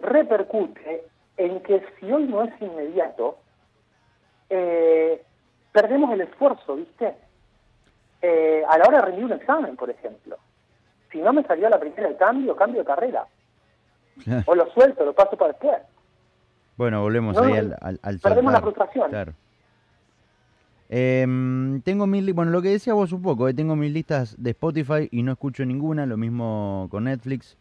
repercute 0.00 1.04
en 1.36 1.60
que 1.60 1.84
si 1.98 2.10
hoy 2.10 2.24
no 2.24 2.42
es 2.42 2.52
inmediato, 2.60 3.38
eh, 4.50 5.22
perdemos 5.72 6.12
el 6.12 6.22
esfuerzo, 6.22 6.76
¿viste? 6.76 7.14
Eh, 8.22 8.62
a 8.68 8.78
la 8.78 8.84
hora 8.86 8.98
de 8.98 9.06
rendir 9.06 9.24
un 9.24 9.32
examen, 9.32 9.76
por 9.76 9.90
ejemplo. 9.90 10.38
Si 11.12 11.18
no 11.18 11.32
me 11.32 11.44
salió 11.44 11.66
a 11.66 11.70
la 11.70 11.80
primera 11.80 12.08
el 12.08 12.16
cambio, 12.16 12.56
cambio 12.56 12.80
de 12.80 12.86
carrera. 12.86 13.26
o 14.46 14.54
lo 14.54 14.70
suelto, 14.70 15.04
lo 15.04 15.12
paso 15.12 15.36
para 15.36 15.52
después. 15.52 15.82
Bueno, 16.76 17.02
volvemos 17.02 17.36
no, 17.36 17.42
ahí 17.42 17.54
al, 17.54 17.76
al, 17.80 18.00
al 18.02 18.18
Perdemos 18.18 18.52
la 18.52 18.60
frustración. 18.60 19.10
Claro. 19.10 19.32
Eh, 20.90 21.80
tengo 21.82 22.06
mil, 22.06 22.32
bueno, 22.34 22.50
lo 22.50 22.62
que 22.62 22.68
decía 22.68 22.94
vos 22.94 23.12
un 23.12 23.22
poco, 23.22 23.48
eh, 23.48 23.54
tengo 23.54 23.74
mis 23.74 23.92
listas 23.92 24.36
de 24.38 24.50
Spotify 24.50 25.08
y 25.10 25.22
no 25.22 25.32
escucho 25.32 25.64
ninguna, 25.64 26.06
lo 26.06 26.16
mismo 26.16 26.88
con 26.90 27.04
Netflix. 27.04 27.56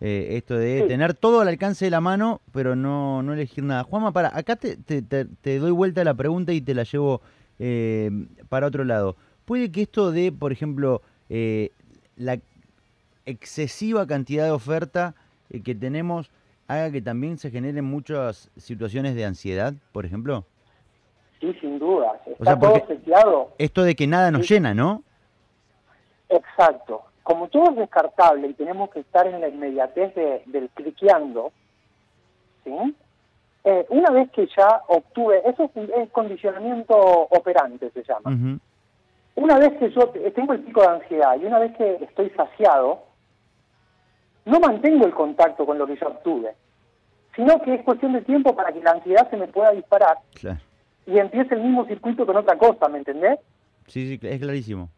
Eh, 0.00 0.36
esto 0.36 0.56
de 0.56 0.82
sí. 0.82 0.88
tener 0.88 1.14
todo 1.14 1.40
al 1.40 1.48
alcance 1.48 1.84
de 1.86 1.90
la 1.90 2.00
mano, 2.00 2.40
pero 2.52 2.76
no, 2.76 3.22
no 3.22 3.32
elegir 3.32 3.64
nada. 3.64 3.82
Juanma, 3.84 4.12
para, 4.12 4.36
acá 4.36 4.56
te, 4.56 4.76
te, 4.76 5.00
te, 5.02 5.24
te 5.24 5.58
doy 5.58 5.70
vuelta 5.70 6.02
a 6.02 6.04
la 6.04 6.14
pregunta 6.14 6.52
y 6.52 6.60
te 6.60 6.74
la 6.74 6.82
llevo 6.82 7.22
eh, 7.58 8.10
para 8.48 8.66
otro 8.66 8.84
lado. 8.84 9.16
Puede 9.44 9.70
que 9.70 9.82
esto 9.82 10.12
de, 10.12 10.32
por 10.32 10.52
ejemplo, 10.52 11.02
eh, 11.30 11.70
la 12.16 12.38
excesiva 13.24 14.06
cantidad 14.06 14.44
de 14.44 14.50
oferta 14.50 15.14
que 15.64 15.74
tenemos 15.74 16.30
haga 16.68 16.90
que 16.90 17.00
también 17.00 17.38
se 17.38 17.50
generen 17.50 17.84
muchas 17.84 18.50
situaciones 18.56 19.14
de 19.14 19.24
ansiedad, 19.24 19.74
por 19.92 20.04
ejemplo? 20.04 20.44
Sí, 21.40 21.52
sin 21.60 21.78
duda. 21.78 22.20
Está 22.26 22.34
o 22.38 22.44
sea, 22.44 22.58
todo 22.58 22.86
seteado. 22.86 23.52
Esto 23.58 23.82
de 23.82 23.94
que 23.94 24.06
nada 24.06 24.30
nos 24.30 24.46
sí. 24.46 24.54
llena, 24.54 24.74
¿no? 24.74 25.02
Exacto. 26.28 27.02
Como 27.22 27.48
todo 27.48 27.70
es 27.70 27.76
descartable 27.76 28.48
y 28.48 28.54
tenemos 28.54 28.90
que 28.90 29.00
estar 29.00 29.26
en 29.26 29.40
la 29.40 29.48
inmediatez 29.48 30.14
de, 30.14 30.42
del 30.46 30.68
cliqueando, 30.70 31.52
¿sí? 32.64 32.94
Eh, 33.64 33.84
una 33.88 34.10
vez 34.10 34.30
que 34.30 34.48
ya 34.56 34.82
obtuve, 34.86 35.42
eso 35.44 35.64
es, 35.64 35.90
es 35.90 36.10
condicionamiento 36.10 36.96
operante, 36.96 37.90
se 37.90 38.04
llama. 38.04 38.30
Uh 38.30 38.34
-huh. 38.34 38.60
Una 39.34 39.58
vez 39.58 39.76
que 39.78 39.90
yo 39.90 40.08
tengo 40.34 40.52
el 40.52 40.60
pico 40.60 40.82
de 40.82 40.88
ansiedad 40.88 41.36
y 41.40 41.44
una 41.44 41.58
vez 41.58 41.76
que 41.76 41.96
estoy 42.04 42.30
saciado, 42.30 43.05
no 44.46 44.60
mantengo 44.60 45.04
el 45.04 45.12
contacto 45.12 45.66
con 45.66 45.76
lo 45.76 45.86
que 45.86 45.96
yo 45.96 46.06
obtuve, 46.06 46.54
sino 47.34 47.60
que 47.60 47.74
es 47.74 47.82
cuestión 47.82 48.14
de 48.14 48.22
tiempo 48.22 48.56
para 48.56 48.72
que 48.72 48.80
la 48.80 48.92
ansiedad 48.92 49.28
se 49.28 49.36
me 49.36 49.48
pueda 49.48 49.72
disparar 49.72 50.18
claro. 50.40 50.58
y 51.06 51.18
empiece 51.18 51.54
el 51.54 51.62
mismo 51.62 51.84
circuito 51.86 52.24
con 52.24 52.36
otra 52.36 52.56
cosa, 52.56 52.88
¿me 52.88 52.98
entendés? 52.98 53.38
Sí, 53.86 54.06
sí, 54.18 54.26
es 54.26 54.40
clarísimo. 54.40 54.88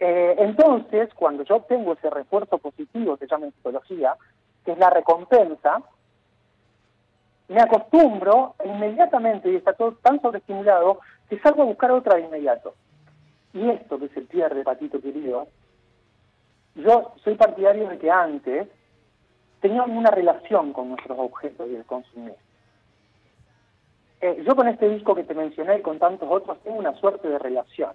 Eh, 0.00 0.34
entonces, 0.38 1.08
cuando 1.14 1.44
yo 1.44 1.56
obtengo 1.56 1.92
ese 1.92 2.10
refuerzo 2.10 2.58
positivo, 2.58 3.16
que 3.16 3.26
se 3.26 3.30
llama 3.30 3.46
en 3.46 3.52
psicología, 3.52 4.14
que 4.64 4.72
es 4.72 4.78
la 4.78 4.90
recompensa, 4.90 5.82
me 7.48 7.60
acostumbro 7.60 8.54
inmediatamente, 8.64 9.50
y 9.50 9.56
está 9.56 9.74
todo 9.74 9.92
tan 10.02 10.20
sobreestimulado, 10.20 11.00
que 11.28 11.38
salgo 11.40 11.62
a 11.62 11.66
buscar 11.66 11.92
otra 11.92 12.16
de 12.16 12.22
inmediato. 12.22 12.74
Y 13.54 13.70
esto, 13.70 13.98
que 13.98 14.06
es 14.06 14.16
el 14.16 14.26
pierde, 14.26 14.64
patito 14.64 15.00
querido, 15.00 15.46
yo 16.76 17.14
soy 17.24 17.34
partidario 17.34 17.88
de 17.88 17.98
que 17.98 18.10
antes 18.10 18.68
teníamos 19.60 19.96
una 19.96 20.10
relación 20.10 20.72
con 20.72 20.90
nuestros 20.90 21.18
objetos 21.18 21.68
y 21.68 21.74
el 21.74 21.84
consumir. 21.84 22.34
Eh, 24.20 24.42
yo 24.46 24.54
con 24.54 24.68
este 24.68 24.88
disco 24.88 25.14
que 25.14 25.24
te 25.24 25.34
mencioné 25.34 25.78
y 25.78 25.82
con 25.82 25.98
tantos 25.98 26.28
otros 26.30 26.58
tengo 26.62 26.78
una 26.78 26.94
suerte 26.94 27.28
de 27.28 27.38
relación. 27.38 27.92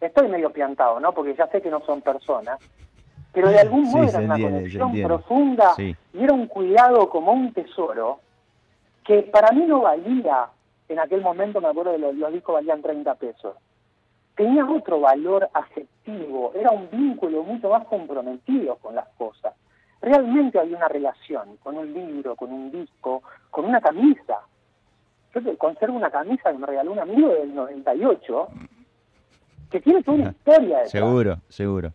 Estoy 0.00 0.28
medio 0.28 0.50
piantado, 0.50 0.98
¿no? 0.98 1.12
Porque 1.12 1.34
ya 1.34 1.46
sé 1.48 1.60
que 1.60 1.70
no 1.70 1.80
son 1.80 2.00
personas, 2.00 2.58
pero 3.32 3.48
de 3.50 3.60
algún 3.60 3.84
modo 3.84 4.04
era 4.04 4.18
una 4.18 4.38
conexión 4.38 5.02
profunda 5.02 5.74
y 5.78 5.94
era 6.14 6.32
un 6.32 6.46
cuidado 6.46 7.08
como 7.08 7.32
un 7.32 7.52
tesoro 7.52 8.20
que 9.04 9.22
para 9.22 9.52
mí 9.52 9.64
no 9.66 9.82
valía, 9.82 10.48
en 10.88 10.98
aquel 10.98 11.20
momento 11.20 11.60
me 11.60 11.68
acuerdo 11.68 11.92
de 11.92 11.98
los, 11.98 12.14
los 12.14 12.32
discos 12.32 12.54
valían 12.54 12.82
30 12.82 13.14
pesos, 13.16 13.56
tenía 14.40 14.64
otro 14.64 15.00
valor 15.00 15.50
afectivo, 15.52 16.52
era 16.54 16.70
un 16.70 16.88
vínculo 16.90 17.42
mucho 17.42 17.68
más 17.68 17.86
comprometido 17.86 18.76
con 18.76 18.94
las 18.94 19.06
cosas. 19.18 19.52
Realmente 20.00 20.58
había 20.58 20.78
una 20.78 20.88
relación 20.88 21.58
con 21.58 21.76
un 21.76 21.92
libro, 21.92 22.34
con 22.36 22.50
un 22.50 22.72
disco, 22.72 23.22
con 23.50 23.66
una 23.66 23.82
camisa. 23.82 24.38
Yo 25.34 25.58
conservo 25.58 25.94
una 25.94 26.10
camisa 26.10 26.50
que 26.50 26.56
me 26.56 26.66
regaló 26.66 26.92
un 26.92 27.00
amigo 27.00 27.28
del 27.34 27.54
98 27.54 28.48
que 29.70 29.80
tiene 29.82 30.02
toda 30.02 30.16
una 30.16 30.30
historia. 30.30 30.86
Seguro, 30.86 31.36
seguro. 31.48 31.92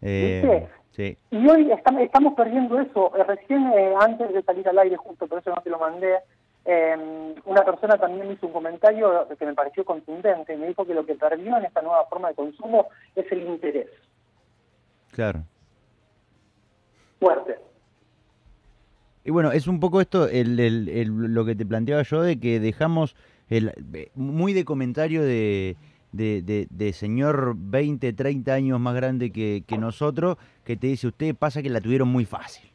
Eh, 0.00 0.68
sí. 0.92 1.18
Y 1.32 1.48
hoy 1.48 1.72
estamos, 1.72 2.34
perdiendo 2.34 2.78
eso. 2.78 3.10
Eh, 3.16 3.24
recién, 3.24 3.66
eh, 3.72 3.94
antes 3.98 4.32
de 4.32 4.42
salir 4.44 4.68
al 4.68 4.78
aire, 4.78 4.96
justo 4.96 5.26
por 5.26 5.40
eso 5.40 5.50
no 5.50 5.60
te 5.60 5.70
lo 5.70 5.80
mandé, 5.80 6.18
eh, 6.64 7.34
una 7.44 7.64
persona 7.64 7.98
también 7.98 8.32
hizo 8.32 8.46
un 8.46 8.52
comentario 8.52 9.28
que 9.38 9.46
me 9.46 9.54
pareció 9.54 9.84
contundente 9.84 10.54
y 10.54 10.56
me 10.56 10.68
dijo 10.68 10.86
que 10.86 10.94
lo 10.94 11.04
que 11.04 11.14
perdió 11.14 11.56
en 11.58 11.64
esta 11.64 11.82
nueva 11.82 12.06
forma 12.06 12.28
de 12.28 12.34
consumo 12.34 12.88
es 13.14 13.30
el 13.30 13.42
interés. 13.42 13.88
Claro. 15.12 15.44
Fuerte. 17.20 17.58
Y 19.24 19.30
bueno, 19.30 19.52
es 19.52 19.66
un 19.66 19.80
poco 19.80 20.00
esto 20.00 20.28
lo 20.30 21.44
que 21.44 21.54
te 21.54 21.64
planteaba 21.66 22.02
yo 22.02 22.22
de 22.22 22.38
que 22.38 22.60
dejamos 22.60 23.16
el, 23.48 23.72
muy 24.14 24.52
de 24.52 24.64
comentario 24.64 25.22
de, 25.22 25.76
de, 26.12 26.92
señor 26.92 27.54
20, 27.56 28.12
30 28.12 28.52
años 28.52 28.80
más 28.80 28.94
grande 28.94 29.30
que, 29.30 29.64
que 29.66 29.78
nosotros, 29.78 30.36
que 30.64 30.76
te 30.76 30.88
dice, 30.88 31.08
usted 31.08 31.34
pasa 31.34 31.62
que 31.62 31.70
la 31.70 31.80
tuvieron 31.80 32.08
muy 32.08 32.24
fácil. 32.24 32.73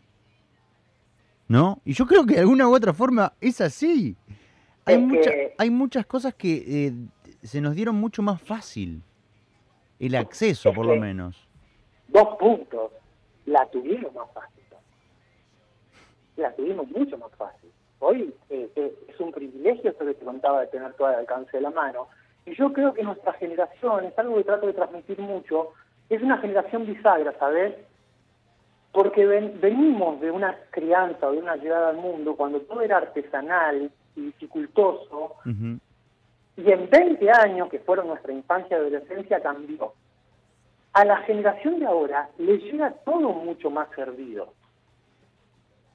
¿No? 1.49 1.81
Y 1.83 1.93
yo 1.93 2.05
creo 2.05 2.25
que 2.25 2.35
de 2.35 2.39
alguna 2.39 2.69
u 2.69 2.73
otra 2.73 2.93
forma 2.93 3.33
es 3.41 3.59
así. 3.59 4.15
Hay, 4.85 5.05
hay 5.57 5.69
muchas 5.69 6.05
cosas 6.05 6.33
que 6.35 6.63
eh, 6.87 6.93
se 7.43 7.59
nos 7.59 7.75
dieron 7.75 7.95
mucho 7.95 8.21
más 8.21 8.41
fácil. 8.41 9.01
El 9.99 10.15
acceso, 10.15 10.71
por 10.71 10.85
lo 10.85 10.95
menos. 10.95 11.47
Dos 12.07 12.37
puntos. 12.39 12.91
La 13.45 13.65
tuvimos 13.65 14.13
más 14.13 14.31
fácil. 14.33 14.63
La 16.37 16.55
tuvimos 16.55 16.89
mucho 16.91 17.17
más 17.17 17.31
fácil. 17.35 17.69
Hoy 17.99 18.33
eh, 18.49 18.69
eh, 18.75 18.93
es 19.09 19.19
un 19.19 19.31
privilegio 19.31 19.91
eso 19.91 20.05
que 20.05 20.13
te 20.13 20.23
contaba 20.23 20.61
de 20.61 20.67
tener 20.67 20.93
todo 20.93 21.07
al 21.07 21.15
alcance 21.15 21.57
de 21.57 21.61
la 21.61 21.71
mano. 21.71 22.07
Y 22.45 22.55
yo 22.55 22.71
creo 22.71 22.93
que 22.93 23.03
nuestra 23.03 23.33
generación, 23.33 24.05
es 24.05 24.17
algo 24.17 24.37
que 24.37 24.43
trato 24.45 24.67
de 24.67 24.73
transmitir 24.73 25.19
mucho, 25.19 25.73
es 26.09 26.21
una 26.21 26.37
generación 26.37 26.85
bisagra, 26.85 27.37
¿sabes? 27.37 27.75
Porque 28.91 29.25
venimos 29.25 30.19
de 30.19 30.31
una 30.31 30.55
crianza 30.71 31.27
o 31.27 31.31
de 31.31 31.39
una 31.39 31.55
llegada 31.55 31.89
al 31.89 31.97
mundo 31.97 32.35
cuando 32.35 32.59
todo 32.61 32.81
era 32.81 32.97
artesanal 32.97 33.91
y 34.15 34.21
dificultoso, 34.21 35.35
y 35.45 36.71
en 36.71 36.89
20 36.89 37.31
años, 37.31 37.69
que 37.69 37.79
fueron 37.79 38.07
nuestra 38.07 38.33
infancia 38.33 38.75
y 38.75 38.79
adolescencia, 38.79 39.41
cambió. 39.41 39.93
A 40.93 41.05
la 41.05 41.17
generación 41.17 41.79
de 41.79 41.85
ahora 41.85 42.29
le 42.37 42.57
llega 42.57 42.91
todo 43.05 43.29
mucho 43.29 43.69
más 43.69 43.87
servido. 43.95 44.53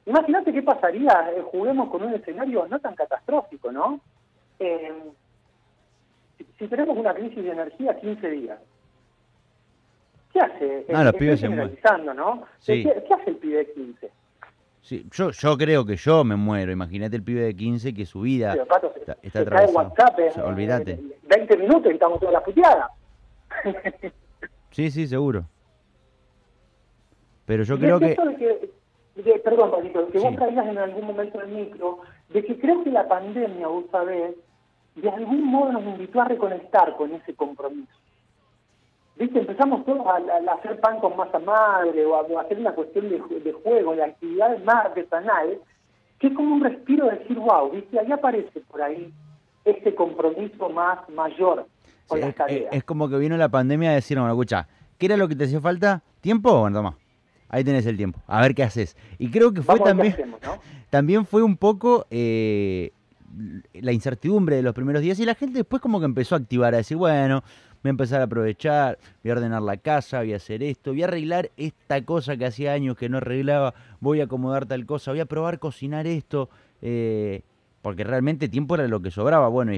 Imagínate 0.07 0.53
qué 0.53 0.63
pasaría, 0.63 1.33
eh, 1.37 1.43
juguemos 1.43 1.91
con 1.91 2.03
un 2.03 2.15
escenario 2.15 2.67
no 2.69 2.79
tan 2.79 2.95
catastrófico, 2.95 3.73
¿no? 3.73 4.01
Eh, 4.59 4.93
si 6.59 6.69
tenemos 6.69 6.97
una 6.97 7.13
crisis 7.13 7.43
de 7.43 7.51
energía, 7.51 7.99
15 8.01 8.31
días 8.31 8.59
¿Qué 10.35 10.41
hace? 10.41 10.85
Ah, 10.93 11.05
los 11.05 11.15
pibes 11.15 11.39
se 11.39 11.49
¿no? 11.49 12.43
¿Qué, 12.67 13.05
hace 13.09 13.31
el 13.31 13.37
pibe 13.37 13.59
de 13.59 13.73
15? 13.73 14.11
Sí, 14.83 15.07
yo, 15.13 15.31
yo 15.31 15.57
creo 15.57 15.87
que 15.87 15.95
yo 15.95 16.25
me 16.25 16.35
muero. 16.35 16.73
Imagínate 16.73 17.15
el 17.15 17.23
pibe 17.23 17.43
de 17.43 17.55
15 17.55 17.95
que 17.95 18.05
su 18.05 18.23
vida 18.23 18.53
está, 18.55 19.17
está 19.23 19.45
cae 19.45 19.67
WhatsApp, 19.67 20.19
olvídate. 20.45 20.99
20 21.23 21.57
minutos 21.57 21.87
y 21.93 21.95
estamos 21.95 22.19
toda 22.19 22.33
la 22.33 22.43
puteada. 22.43 22.91
sí, 24.73 24.91
sí, 24.91 25.07
seguro. 25.07 25.45
Pero 27.47 27.63
yo 27.63 27.79
creo 27.79 28.01
que... 28.01 28.17
perdón, 29.45 29.71
Pablito, 29.71 30.09
que 30.09 30.19
vos 30.19 30.35
caías 30.37 30.67
en 30.67 30.79
algún 30.79 31.07
momento 31.07 31.39
del 31.39 31.49
micro, 31.51 32.01
de 32.31 32.45
que 32.45 32.59
creo 32.59 32.83
que 32.83 32.91
la 32.91 33.07
pandemia, 33.07 33.69
vos 33.69 33.85
sabés, 33.93 34.35
de 34.97 35.11
algún 35.11 35.45
modo 35.45 35.75
nos 35.75 35.85
invitó 35.85 36.23
a 36.23 36.25
reconectar 36.25 36.97
con 36.97 37.15
ese 37.15 37.35
compromiso. 37.35 37.93
¿Viste? 39.17 39.39
Empezamos 39.39 39.85
todos 39.85 40.05
a, 40.07 40.53
hacer 40.55 40.81
pan 40.81 40.99
con 40.99 41.17
masa 41.17 41.39
madre 41.39 42.05
o 42.05 42.17
a, 42.17 42.43
hacer 42.43 42.59
una 42.59 42.73
cuestión 42.73 43.09
de, 43.09 43.23
de, 43.41 43.53
juego, 43.53 43.95
de 43.95 44.05
actividades 44.05 44.63
más 44.65 44.87
artesanales, 44.87 45.61
que 46.19 46.29
es 46.29 46.35
como 46.35 46.55
un 46.55 46.65
respiro 46.65 47.07
de 47.07 47.19
decir, 47.19 47.39
wow, 47.39 47.71
¿viste? 47.71 47.99
Ahí 47.99 48.11
aparece 48.11 48.61
por 48.61 48.83
ahí 48.83 49.13
este 49.65 49.95
compromiso 49.95 50.69
más 50.69 51.09
mayor 51.11 51.67
con 52.09 52.21
las 52.21 52.35
tareas. 52.35 52.73
Es, 52.73 52.85
como 52.85 53.09
que 53.09 53.17
vino 53.17 53.37
la 53.37 53.49
pandemia 53.49 53.91
a 53.91 53.95
decir, 53.95 54.19
bueno, 54.19 54.33
escucha, 54.33 54.69
¿qué 54.99 55.07
era 55.07 55.17
lo 55.17 55.29
que 55.29 55.37
te 55.37 55.45
hacía 55.45 55.61
falta? 55.61 56.03
¿Tiempo? 56.21 56.61
Bueno, 56.61 56.79
toma. 56.79 56.99
Ahí 57.49 57.63
tenés 57.63 57.87
el 57.87 57.97
tiempo. 57.97 58.21
A 58.27 58.41
ver 58.43 58.55
qué 58.55 58.65
haces. 58.65 58.97
Y 59.19 59.31
creo 59.31 59.55
que 59.55 59.63
fue 59.63 59.79
también, 59.79 60.17
también 60.91 61.25
fue 61.25 61.43
un 61.43 61.57
poco 61.57 62.07
eh, 62.11 62.91
la 63.75 63.93
incertidumbre 63.93 64.57
de 64.57 64.63
los 64.63 64.75
primeros 64.75 65.03
días 65.03 65.19
y 65.21 65.25
la 65.25 65.35
gente 65.35 65.59
después 65.59 65.81
como 65.81 66.01
que 66.01 66.07
empezó 66.07 66.35
a 66.35 66.39
activar, 66.39 66.75
a 66.75 66.79
decir, 66.79 66.97
bueno, 66.97 67.45
voy 67.85 67.91
a 67.91 67.91
empezar 67.91 68.23
a 68.23 68.25
aprovechar, 68.25 68.99
voy 69.23 69.31
a 69.31 69.35
ordenar 69.35 69.61
la 69.61 69.77
casa, 69.77 70.21
voy 70.21 70.33
a 70.33 70.37
hacer 70.37 70.63
esto, 70.63 70.93
voy 70.93 71.03
a 71.03 71.05
arreglar 71.05 71.51
esta 71.59 72.03
cosa 72.03 72.35
que 72.39 72.47
hacía 72.47 72.73
años 72.73 72.97
que 72.97 73.11
no 73.11 73.19
arreglaba, 73.19 73.75
voy 74.01 74.23
a 74.23 74.25
acomodar 74.25 74.65
tal 74.65 74.87
cosa, 74.87 75.11
voy 75.11 75.21
a 75.21 75.27
probar 75.27 75.59
cocinar 75.59 76.07
esto, 76.07 76.49
eh, 76.81 77.43
porque 77.83 78.03
realmente 78.03 78.49
tiempo 78.49 78.75
era 78.75 78.89
lo 78.89 79.03
que 79.03 79.11
sobraba. 79.11 79.49
Bueno, 79.49 79.73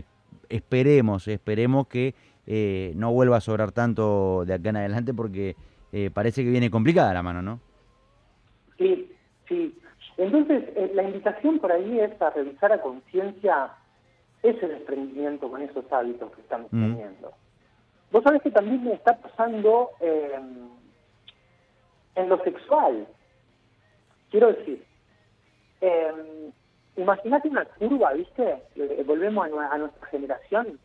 esperemos, 0.48 1.26
esperemos 1.26 1.88
que 1.88 2.14
eh, 2.46 2.92
no 2.94 3.12
vuelva 3.12 3.38
a 3.38 3.40
sobrar 3.40 3.72
tanto 3.72 4.44
de 4.46 4.54
acá 4.54 4.68
en 4.68 4.76
adelante 4.76 5.12
porque 5.12 5.56
eh, 5.90 6.10
parece 6.14 6.44
que 6.44 6.50
viene 6.50 6.70
complicada 6.70 7.12
la 7.12 7.24
mano, 7.24 7.42
¿no? 7.42 7.58
Sí, 8.78 9.10
sí. 9.48 9.76
Entonces, 10.16 10.62
la 10.94 11.02
invitación 11.02 11.58
por 11.58 11.72
ahí 11.72 11.98
es 11.98 12.22
a 12.22 12.30
revisar 12.30 12.70
a 12.70 12.80
conciencia 12.80 13.70
ese 14.44 14.68
desprendimiento 14.68 15.50
con 15.50 15.60
esos 15.60 15.92
hábitos 15.92 16.30
que 16.30 16.40
estamos 16.40 16.72
mm. 16.72 16.94
Vos 18.10 18.22
sabés 18.22 18.42
que 18.42 18.50
también 18.50 18.84
me 18.84 18.94
está 18.94 19.16
pasando 19.16 19.90
eh, 20.00 20.38
en 22.14 22.28
lo 22.28 22.42
sexual. 22.42 23.06
Quiero 24.30 24.52
decir, 24.52 24.84
eh, 25.80 26.50
imagínate 26.96 27.48
una 27.48 27.64
curva, 27.64 28.12
¿viste? 28.12 28.62
Eh, 28.76 29.04
volvemos 29.06 29.46
a, 29.46 29.78
nuestra 29.78 30.06
generación, 30.08 30.78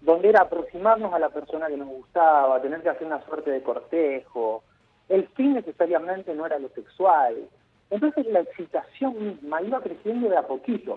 donde 0.00 0.28
era 0.28 0.42
aproximarnos 0.42 1.12
a 1.12 1.18
la 1.18 1.30
persona 1.30 1.68
que 1.68 1.76
nos 1.76 1.88
gustaba, 1.88 2.60
tener 2.60 2.82
que 2.82 2.90
hacer 2.90 3.06
una 3.06 3.24
suerte 3.24 3.50
de 3.50 3.62
cortejo. 3.62 4.62
El 5.08 5.28
fin 5.28 5.54
necesariamente 5.54 6.34
no 6.34 6.46
era 6.46 6.58
lo 6.58 6.68
sexual. 6.70 7.48
Entonces 7.90 8.26
la 8.26 8.40
excitación 8.40 9.18
misma 9.18 9.62
iba 9.62 9.80
creciendo 9.80 10.28
de 10.28 10.36
a 10.36 10.46
poquito 10.46 10.94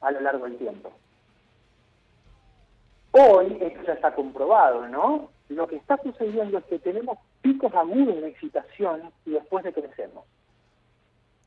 a 0.00 0.10
lo 0.10 0.20
largo 0.20 0.44
del 0.44 0.56
tiempo. 0.56 0.92
Hoy, 3.18 3.56
esto 3.60 3.82
ya 3.86 3.94
está 3.94 4.14
comprobado, 4.14 4.86
¿no? 4.88 5.30
Lo 5.48 5.66
que 5.66 5.76
está 5.76 5.96
sucediendo 6.02 6.58
es 6.58 6.64
que 6.64 6.78
tenemos 6.78 7.18
picos 7.40 7.72
agudos 7.74 8.20
de 8.20 8.28
excitación 8.28 9.10
y 9.24 9.30
después 9.30 9.64
decrecemos. 9.64 10.24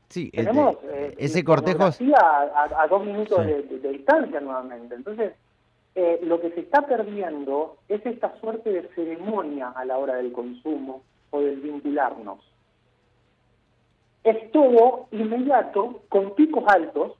Sí, 0.08 0.32
tenemos 0.32 0.78
eh, 0.82 1.14
ese 1.18 1.44
cortejo 1.44 1.84
a, 1.84 2.68
a, 2.76 2.86
dos 2.88 3.04
minutos 3.04 3.46
de, 3.46 3.62
distancia 3.62 4.40
nuevamente. 4.40 4.96
Entonces, 4.96 5.34
eh, 5.94 6.18
lo 6.24 6.40
que 6.40 6.50
se 6.50 6.60
está 6.60 6.82
perdiendo 6.82 7.76
es 7.88 8.04
esta 8.04 8.36
suerte 8.40 8.72
de 8.72 8.88
ceremonia 8.96 9.68
a 9.68 9.84
la 9.84 9.96
hora 9.98 10.16
del 10.16 10.32
consumo 10.32 11.02
o 11.30 11.40
del 11.40 11.60
vincularnos. 11.60 12.40
Es 14.24 14.50
todo 14.50 15.06
inmediato, 15.12 16.02
con 16.08 16.34
picos 16.34 16.64
altos, 16.66 17.12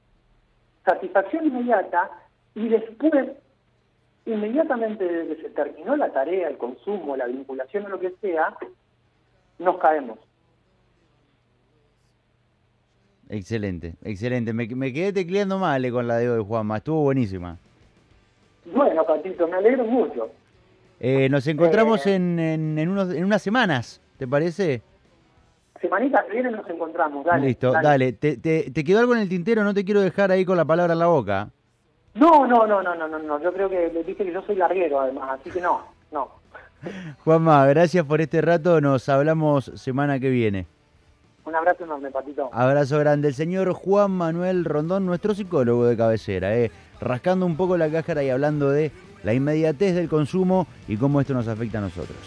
satisfacción 0.84 1.46
inmediata, 1.46 2.10
y 2.56 2.68
después 2.68 3.30
inmediatamente 4.26 5.04
desde 5.04 5.36
que 5.36 5.42
se 5.42 5.50
terminó 5.50 5.96
la 5.96 6.12
tarea, 6.12 6.48
el 6.48 6.58
consumo, 6.58 7.16
la 7.16 7.26
vinculación 7.26 7.86
o 7.86 7.88
lo 7.88 8.00
que 8.00 8.12
sea, 8.20 8.56
nos 9.58 9.78
caemos. 9.78 10.18
Excelente, 13.28 13.94
excelente. 14.02 14.52
Me, 14.52 14.66
me 14.68 14.92
quedé 14.92 15.12
tecleando 15.12 15.58
mal 15.58 15.84
eh, 15.84 15.92
con 15.92 16.08
la 16.08 16.16
de 16.18 16.28
hoy, 16.30 16.44
Juanma. 16.44 16.78
Estuvo 16.78 17.02
buenísima. 17.02 17.56
Bueno, 18.74 19.04
Patito, 19.06 19.46
me 19.46 19.56
alegro 19.56 19.84
mucho. 19.84 20.30
Eh, 20.98 21.28
nos 21.30 21.46
encontramos 21.46 22.06
Eh. 22.06 22.16
en, 22.16 22.38
en, 22.38 22.78
en, 22.78 22.88
unos, 22.88 23.14
en 23.14 23.24
unas 23.24 23.40
semanas, 23.40 24.00
¿te 24.18 24.26
parece? 24.26 24.82
Semanita 25.80 26.24
que 26.26 26.32
viene 26.34 26.50
nos 26.50 26.68
encontramos, 26.68 27.24
dale. 27.24 27.46
Listo, 27.46 27.72
dale. 27.72 28.12
¿Te, 28.12 28.36
te, 28.36 28.70
te 28.70 28.84
quedó 28.84 28.98
algo 28.98 29.14
en 29.14 29.20
el 29.20 29.28
tintero? 29.28 29.64
No 29.64 29.72
te 29.72 29.84
quiero 29.84 30.00
dejar 30.02 30.30
ahí 30.30 30.44
con 30.44 30.56
la 30.56 30.64
palabra 30.64 30.92
en 30.92 30.98
la 30.98 31.06
boca. 31.06 31.48
No, 32.14 32.46
no, 32.46 32.66
no, 32.66 32.82
no, 32.82 32.94
no, 32.94 33.08
no, 33.08 33.18
no. 33.18 33.40
Yo 33.40 33.52
creo 33.52 33.68
que 33.68 33.88
viste 34.06 34.24
que 34.24 34.32
yo 34.32 34.42
soy 34.42 34.56
larguero 34.56 35.00
además, 35.00 35.38
así 35.40 35.50
que 35.50 35.60
no, 35.60 35.82
no. 36.10 36.28
Juanma, 37.24 37.66
gracias 37.66 38.04
por 38.04 38.20
este 38.20 38.40
rato. 38.40 38.80
Nos 38.80 39.08
hablamos 39.08 39.70
semana 39.76 40.18
que 40.18 40.30
viene. 40.30 40.66
Un 41.44 41.54
abrazo 41.54 41.84
enorme, 41.84 42.10
Patito. 42.10 42.50
Abrazo 42.52 42.98
grande. 42.98 43.28
El 43.28 43.34
señor 43.34 43.72
Juan 43.72 44.10
Manuel 44.10 44.64
Rondón, 44.64 45.06
nuestro 45.06 45.34
psicólogo 45.34 45.86
de 45.86 45.96
cabecera, 45.96 46.56
eh, 46.56 46.70
rascando 47.00 47.46
un 47.46 47.56
poco 47.56 47.76
la 47.76 47.90
cáscara 47.90 48.22
y 48.22 48.30
hablando 48.30 48.70
de 48.70 48.92
la 49.22 49.34
inmediatez 49.34 49.94
del 49.94 50.08
consumo 50.08 50.66
y 50.86 50.96
cómo 50.96 51.20
esto 51.20 51.34
nos 51.34 51.48
afecta 51.48 51.78
a 51.78 51.82
nosotros. 51.82 52.18